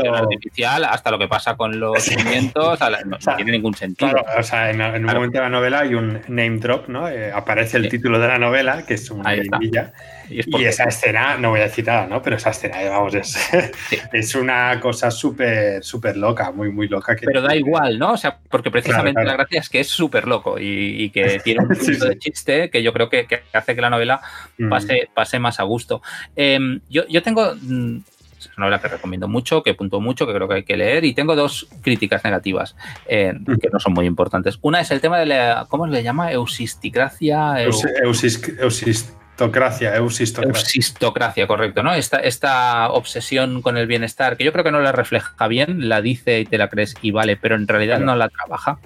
la 0.05 0.19
artificial 0.19 0.85
hasta 0.85 1.11
lo 1.11 1.19
que 1.19 1.29
pasa 1.29 1.57
con 1.57 1.79
los 1.79 2.11
movimientos, 2.11 2.79
no, 3.07 3.37
tiene 3.37 3.53
ningún 3.53 3.75
sentido. 3.75 4.25
o 4.37 4.43
sea, 4.43 4.71
en, 4.71 4.81
un 4.81 5.05
momento 5.05 5.39
de 5.39 5.45
la 5.45 5.49
novela 5.49 5.81
hay 5.81 5.95
un 5.95 6.21
name 6.29 6.59
drop, 6.59 6.89
¿no? 6.89 7.09
Eh, 7.09 7.31
aparece 7.33 7.77
el 7.77 7.89
título 7.89 8.19
de 8.19 8.29
la 8.29 8.39
novela, 8.39 8.85
que 8.85 8.95
es 8.95 9.11
una 9.11 9.33
guindilla, 9.33 9.93
y, 10.31 10.65
esa 10.65 10.85
escena, 10.85 11.37
no 11.37 11.51
voy 11.51 11.61
a 11.61 11.65
decir 11.65 11.87
nada, 11.87 12.07
¿no? 12.07 12.23
Pero 12.23 12.37
esa 12.37 12.51
escena, 12.51 12.79
vamos, 12.89 13.15
es, 13.15 13.37
es 14.13 14.35
una 14.35 14.79
cosa 14.81 15.11
súper, 15.11 15.83
súper 15.85 16.17
loca, 16.17 16.51
muy, 16.51 16.71
muy 16.71 16.89
loca. 16.89 17.15
Que 17.17 17.27
Pero 17.27 17.43
da 17.43 17.55
igual, 17.55 17.99
¿no? 17.99 18.13
O 18.13 18.17
sea, 18.17 18.39
porque 18.49 18.71
precisamente 18.71 19.23
la 19.25 19.35
gracia 19.35 19.61
es 19.61 19.69
que 19.69 19.81
es 19.81 19.89
súper 19.89 20.27
loco 20.27 20.57
y, 20.59 21.11
que 21.11 21.41
tiene 21.45 21.63
un 21.63 21.69
punto 21.69 22.07
de 22.07 22.19
chiste 22.19 22.71
que 22.71 22.83
yo 22.83 22.93
creo 22.93 23.09
que, 23.09 23.27
hace 23.53 23.75
que 23.75 23.81
la 23.81 23.91
novela 23.91 24.21
mm. 24.59 24.73
Pase, 25.03 25.11
pase 25.15 25.39
más 25.39 25.61
a 25.61 25.65
gusto. 25.65 26.03
Em, 26.37 26.81
yo, 26.89 27.07
yo 27.09 27.23
tengo 27.23 27.55
mm, 27.61 27.99
es 28.47 28.57
una 28.57 28.67
novela 28.67 28.81
que 28.81 28.89
recomiendo 28.89 29.29
mucho, 29.29 29.63
que 29.63 29.75
punto 29.75 30.01
mucho, 30.01 30.27
que 30.27 30.35
creo 30.35 30.49
que 30.49 30.55
hay 30.55 30.65
que 30.65 30.77
leer. 30.77 31.05
Y 31.05 31.15
tengo 31.15 31.37
dos 31.37 31.69
críticas 31.83 32.25
negativas 32.25 32.77
eh, 33.07 33.33
mm. 33.33 33.57
que 33.57 33.69
no 33.73 33.79
son 33.79 33.93
muy 33.93 34.07
importantes. 34.07 34.59
Una 34.63 34.81
es 34.81 34.91
el 34.91 35.01
tema 35.01 35.19
de 35.19 35.27
la, 35.27 35.67
¿cómo 35.69 35.87
se 35.87 35.93
le 35.93 36.03
llama? 36.03 36.33
Eusisticracia. 36.33 37.63
Eusistocracia, 37.63 39.97
eusistocracia. 39.97 41.47
correcto, 41.47 41.83
¿no? 41.83 41.95
Esta, 41.95 42.19
esta 42.19 42.91
obsesión 42.91 43.63
con 43.63 43.77
el 43.77 43.87
bienestar, 43.87 44.37
que 44.37 44.45
yo 44.45 44.53
creo 44.53 44.65
que 44.65 44.73
no 44.73 44.81
la 44.81 44.93
refleja 44.93 45.49
bien, 45.49 45.89
la 45.89 46.03
dice 46.03 46.41
y 46.41 46.45
te 46.45 46.59
la 46.59 46.69
crees 46.69 46.95
y 47.03 47.13
vale, 47.13 47.37
pero 47.37 47.57
en 47.57 47.67
realidad 47.67 48.01
no 48.01 48.15
la 48.15 48.29
trabaja 48.29 48.79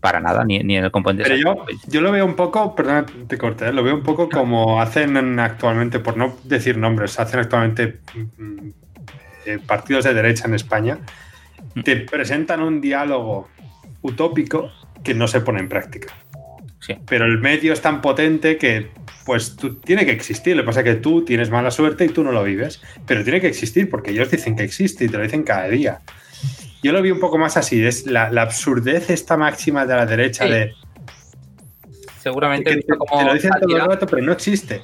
para 0.00 0.20
nada, 0.20 0.44
ni, 0.44 0.56
en 0.56 0.70
el 0.70 0.90
componente. 0.90 1.28
Pero 1.28 1.66
yo, 1.88 2.00
lo 2.00 2.12
veo 2.12 2.24
un 2.24 2.34
poco, 2.34 2.74
perdón, 2.74 3.06
te 3.28 3.38
corté, 3.38 3.72
lo 3.72 3.82
veo 3.82 3.94
un 3.94 4.02
poco 4.02 4.28
como 4.28 4.80
hacen 4.80 5.38
actualmente, 5.38 5.98
por 5.98 6.16
no 6.16 6.36
decir 6.44 6.76
nombres, 6.76 7.18
hacen 7.18 7.40
actualmente 7.40 8.00
mm, 8.36 8.68
eh, 9.46 9.58
partidos 9.66 10.04
de 10.04 10.14
derecha 10.14 10.46
en 10.46 10.54
España, 10.54 10.98
mm. 11.74 11.82
te 11.82 11.96
presentan 11.96 12.60
un 12.60 12.80
diálogo 12.80 13.48
utópico 14.02 14.70
que 15.02 15.14
no 15.14 15.28
se 15.28 15.40
pone 15.40 15.60
en 15.60 15.68
práctica. 15.68 16.12
Sí. 16.80 16.96
Pero 17.06 17.24
el 17.24 17.38
medio 17.38 17.72
es 17.72 17.80
tan 17.80 18.02
potente 18.02 18.58
que 18.58 18.90
pues 19.24 19.56
tú, 19.56 19.76
tiene 19.76 20.04
que 20.04 20.12
existir. 20.12 20.56
Lo 20.56 20.62
que 20.62 20.66
pasa 20.66 20.80
es 20.80 20.84
que 20.84 20.94
tú 20.96 21.24
tienes 21.24 21.50
mala 21.50 21.70
suerte 21.70 22.04
y 22.04 22.08
tú 22.08 22.22
no 22.22 22.32
lo 22.32 22.44
vives. 22.44 22.82
Pero 23.06 23.24
tiene 23.24 23.40
que 23.40 23.48
existir 23.48 23.88
porque 23.88 24.10
ellos 24.10 24.30
dicen 24.30 24.56
que 24.56 24.64
existe 24.64 25.04
y 25.04 25.08
te 25.08 25.16
lo 25.16 25.22
dicen 25.22 25.42
cada 25.42 25.68
día. 25.68 26.00
Yo 26.84 26.92
lo 26.92 27.00
vi 27.00 27.10
un 27.10 27.18
poco 27.18 27.38
más 27.38 27.56
así, 27.56 27.82
es 27.82 28.06
la, 28.06 28.26
absurdez 28.42 29.08
esta 29.08 29.38
máxima 29.38 29.86
de 29.86 29.96
la 29.96 30.04
derecha 30.04 30.44
de... 30.44 30.74
Seguramente 32.20 32.76
te, 32.76 33.24
lo 33.24 33.32
dicen 33.32 33.52
todo 33.58 33.74
el 33.74 33.84
rato, 33.86 34.06
pero 34.06 34.20
no 34.22 34.32
existe. 34.32 34.82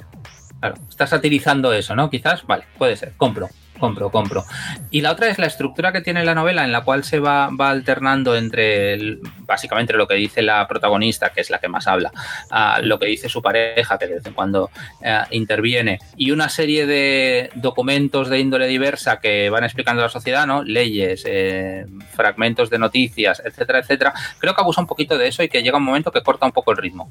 Claro, 0.59 0.75
está 0.89 1.05
satirizando 1.05 1.71
eso, 1.71 1.95
¿no? 1.95 2.09
Quizás, 2.09 2.43
vale, 2.47 2.63
puede 2.75 2.95
ser, 2.95 3.13
compro 3.17 3.49
compro, 3.81 4.09
compro. 4.09 4.45
Y 4.91 5.01
la 5.01 5.11
otra 5.11 5.27
es 5.27 5.37
la 5.37 5.47
estructura 5.47 5.91
que 5.91 5.99
tiene 5.99 6.23
la 6.23 6.33
novela, 6.33 6.63
en 6.63 6.71
la 6.71 6.85
cual 6.85 7.03
se 7.03 7.19
va, 7.19 7.49
va 7.49 7.71
alternando 7.71 8.37
entre, 8.37 9.17
básicamente, 9.39 9.91
lo 9.91 10.07
que 10.07 10.15
dice 10.15 10.41
la 10.41 10.65
protagonista, 10.67 11.31
que 11.31 11.41
es 11.41 11.49
la 11.49 11.59
que 11.59 11.67
más 11.67 11.87
habla, 11.87 12.11
a 12.49 12.79
lo 12.81 12.97
que 12.97 13.07
dice 13.07 13.27
su 13.27 13.41
pareja, 13.41 13.97
que 13.97 14.07
de 14.07 14.13
vez 14.15 14.25
en 14.25 14.33
cuando 14.33 14.69
eh, 15.01 15.19
interviene, 15.31 15.99
y 16.15 16.31
una 16.31 16.47
serie 16.47 16.85
de 16.85 17.49
documentos 17.55 18.29
de 18.29 18.39
índole 18.39 18.67
diversa 18.67 19.19
que 19.19 19.49
van 19.49 19.65
explicando 19.65 20.01
la 20.01 20.09
sociedad, 20.09 20.47
¿no? 20.47 20.63
Leyes, 20.63 21.23
eh, 21.27 21.85
fragmentos 22.13 22.69
de 22.69 22.79
noticias, 22.79 23.41
etcétera, 23.43 23.79
etcétera. 23.79 24.13
Creo 24.37 24.55
que 24.55 24.61
abusa 24.61 24.79
un 24.79 24.87
poquito 24.87 25.17
de 25.17 25.27
eso 25.27 25.43
y 25.43 25.49
que 25.49 25.61
llega 25.61 25.77
un 25.77 25.83
momento 25.83 26.11
que 26.11 26.21
corta 26.21 26.45
un 26.45 26.53
poco 26.53 26.71
el 26.71 26.77
ritmo. 26.77 27.09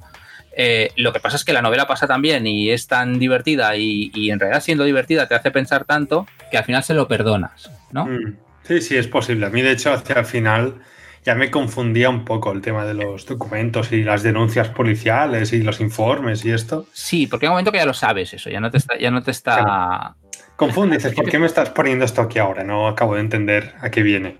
Eh, 0.52 0.90
lo 0.96 1.12
que 1.12 1.20
pasa 1.20 1.37
es 1.37 1.44
que 1.44 1.52
la 1.52 1.62
novela 1.62 1.87
pasa 1.87 2.06
tan 2.09 2.22
bien 2.22 2.46
y 2.46 2.70
es 2.70 2.88
tan 2.88 3.18
divertida 3.18 3.76
y, 3.76 4.30
en 4.30 4.40
realidad 4.40 4.62
siendo 4.62 4.85
divertida 4.85 5.28
te 5.28 5.35
hace 5.35 5.50
pensar 5.50 5.85
tanto 5.85 6.26
que 6.50 6.59
al 6.61 6.64
final 6.64 6.83
se 6.83 6.94
lo 6.94 7.09
perdonas, 7.09 7.70
¿no? 7.92 8.07
Mm. 8.07 8.37
Sí, 8.62 8.81
sí, 8.81 8.96
es 8.96 9.09
posible. 9.09 9.46
A 9.46 9.51
mí, 9.51 9.62
de 9.62 9.73
hecho, 9.73 9.92
hacia 9.92 10.20
el 10.20 10.25
final 10.25 10.81
ya 11.25 11.35
me 11.35 11.51
confundía 11.51 12.09
un 12.09 12.25
poco 12.25 12.53
el 12.53 12.61
tema 12.61 12.85
de 12.85 12.94
los 12.94 13.27
documentos 13.27 13.92
y 13.92 14.03
las 14.03 14.23
denuncias 14.23 14.68
policiales 14.68 15.53
y 15.53 15.62
los 15.62 15.81
informes 15.81 16.44
y 16.44 16.53
esto. 16.53 16.87
Sí, 16.92 17.27
porque 17.27 17.46
hay 17.46 17.49
un 17.49 17.55
momento 17.55 17.73
que 17.73 17.79
ya 17.79 17.87
lo 17.87 17.94
sabes 17.94 18.33
eso, 18.33 18.49
ya 18.49 18.61
no 18.61 18.70
te 18.70 18.79
está... 18.79 18.99
Ya 18.99 19.11
no 19.11 19.23
te 19.23 19.31
está... 19.31 20.14
Confunde, 20.57 20.96
dices, 20.96 21.14
¿por 21.16 21.29
qué 21.29 21.38
me 21.38 21.46
estás 21.46 21.70
poniendo 21.70 22.05
esto 22.05 22.23
aquí 22.23 22.38
ahora? 22.38 22.64
No 22.64 22.88
acabo 22.88 23.14
de 23.14 23.20
entender 23.20 23.75
a 23.81 23.90
qué 23.90 24.03
viene. 24.03 24.38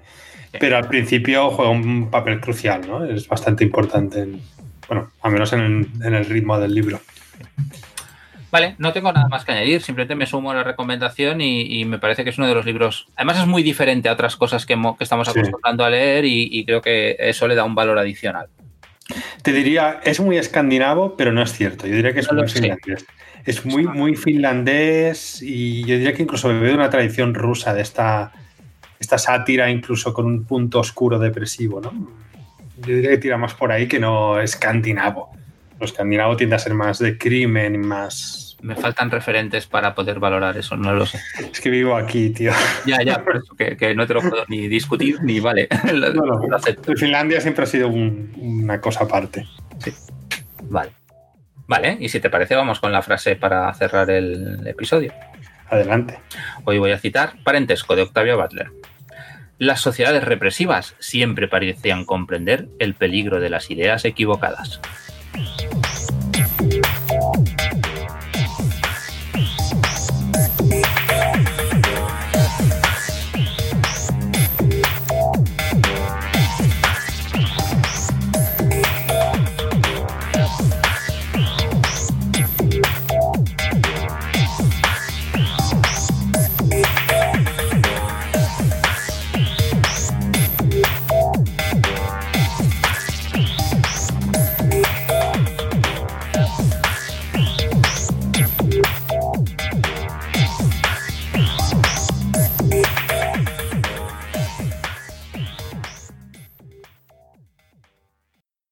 Pero 0.59 0.76
al 0.76 0.88
principio 0.88 1.50
juega 1.50 1.70
un 1.70 2.11
papel 2.11 2.40
crucial, 2.40 2.80
¿no? 2.87 3.04
Es 3.04 3.28
bastante 3.28 3.62
importante 3.62 4.20
en, 4.20 4.40
bueno, 4.88 5.12
al 5.22 5.33
menos 5.33 5.52
en, 5.52 5.88
el 6.02 6.24
ritmo 6.24 6.59
del 6.59 6.74
libro. 6.74 7.00
Vale, 8.50 8.74
no 8.78 8.92
tengo 8.92 9.12
nada 9.12 9.28
más 9.28 9.44
que 9.44 9.52
añadir, 9.52 9.80
simplemente 9.80 10.14
me 10.14 10.26
sumo 10.26 10.50
a 10.50 10.54
la 10.54 10.64
recomendación 10.64 11.40
y, 11.40 11.84
me 11.84 11.98
parece 11.98 12.24
que 12.24 12.30
es 12.30 12.38
uno 12.38 12.48
de 12.48 12.54
los 12.54 12.66
libros, 12.66 13.06
además 13.16 13.38
es 13.38 13.46
muy 13.46 13.62
diferente 13.62 14.08
a 14.08 14.12
otras 14.12 14.36
cosas 14.36 14.66
que, 14.66 14.76
estamos 14.98 15.28
acostumbrando 15.28 15.84
a 15.84 15.90
leer 15.90 16.24
y, 16.24 16.64
creo 16.64 16.82
que 16.82 17.16
eso 17.18 17.46
le 17.46 17.54
da 17.54 17.64
un 17.64 17.74
valor 17.74 17.98
adicional. 17.98 18.48
Te 19.42 19.52
diría, 19.52 20.00
es 20.04 20.20
muy 20.20 20.38
escandinavo, 20.38 21.16
pero 21.16 21.32
no 21.32 21.42
es 21.42 21.52
cierto, 21.52 21.86
yo 21.86 21.94
diría 21.94 22.12
que 22.12 22.20
es 22.20 22.32
muy 22.32 22.48
finlandés. 22.48 23.06
Es 23.44 23.64
muy, 23.64 23.84
muy 23.86 24.16
finlandés 24.16 25.40
y 25.40 25.82
yo 25.84 25.96
diría 25.96 26.12
que 26.12 26.22
incluso 26.22 26.48
bebe 26.48 26.68
de 26.68 26.74
una 26.74 26.90
tradición 26.90 27.34
rusa, 27.34 27.72
de 27.72 27.80
esta, 27.80 28.32
esta 28.98 29.16
sátira 29.16 29.70
incluso 29.70 30.12
con 30.12 30.26
un 30.26 30.44
punto 30.44 30.80
oscuro 30.80 31.18
depresivo, 31.18 31.80
¿no? 31.80 31.90
Yo 32.76 32.94
diría 32.94 33.10
que 33.10 33.18
tira 33.18 33.38
más 33.38 33.54
por 33.54 33.72
ahí 33.72 33.88
que 33.88 33.98
no 33.98 34.40
escandinavo. 34.40 35.30
Lo 35.80 35.86
escandinavo 35.86 36.36
tiende 36.36 36.56
a 36.56 36.58
ser 36.58 36.74
más 36.74 36.98
de 36.98 37.16
crimen 37.16 37.74
y 37.74 37.78
más. 37.78 38.58
Me 38.60 38.76
faltan 38.76 39.10
referentes 39.10 39.66
para 39.66 39.94
poder 39.94 40.20
valorar 40.20 40.58
eso, 40.58 40.76
no 40.76 40.92
lo 40.92 41.06
sé. 41.06 41.18
Es 41.50 41.58
que 41.58 41.70
vivo 41.70 41.96
aquí, 41.96 42.28
tío. 42.28 42.52
Ya, 42.84 43.02
ya, 43.02 43.24
por 43.24 43.38
eso 43.38 43.56
que, 43.56 43.94
no 43.94 44.06
te 44.06 44.12
lo 44.12 44.20
puedo 44.20 44.44
ni 44.48 44.68
discutir 44.68 45.22
ni 45.22 45.40
vale. 45.40 45.68
Finlandia 46.96 47.40
siempre 47.40 47.64
ha 47.64 47.66
sido 47.66 47.88
una 47.88 48.78
cosa 48.82 49.04
aparte. 49.04 49.46
Sí. 49.78 49.94
Vale. 50.64 50.90
Vale, 51.66 51.96
y 51.98 52.10
si 52.10 52.20
te 52.20 52.28
parece, 52.28 52.54
vamos 52.54 52.78
con 52.80 52.92
la 52.92 53.00
frase 53.00 53.36
para 53.36 53.72
cerrar 53.72 54.10
el 54.10 54.66
episodio. 54.66 55.14
Adelante. 55.70 56.18
Hoy 56.64 56.78
voy 56.78 56.90
a 56.90 56.98
citar 56.98 57.34
Parentesco 57.42 57.96
de 57.96 58.02
Octavio 58.02 58.36
Butler. 58.36 58.70
Las 59.56 59.80
sociedades 59.80 60.24
represivas 60.24 60.96
siempre 60.98 61.46
parecían 61.46 62.04
comprender 62.04 62.68
el 62.78 62.94
peligro 62.94 63.40
de 63.40 63.50
las 63.50 63.70
ideas 63.70 64.04
equivocadas. 64.04 64.80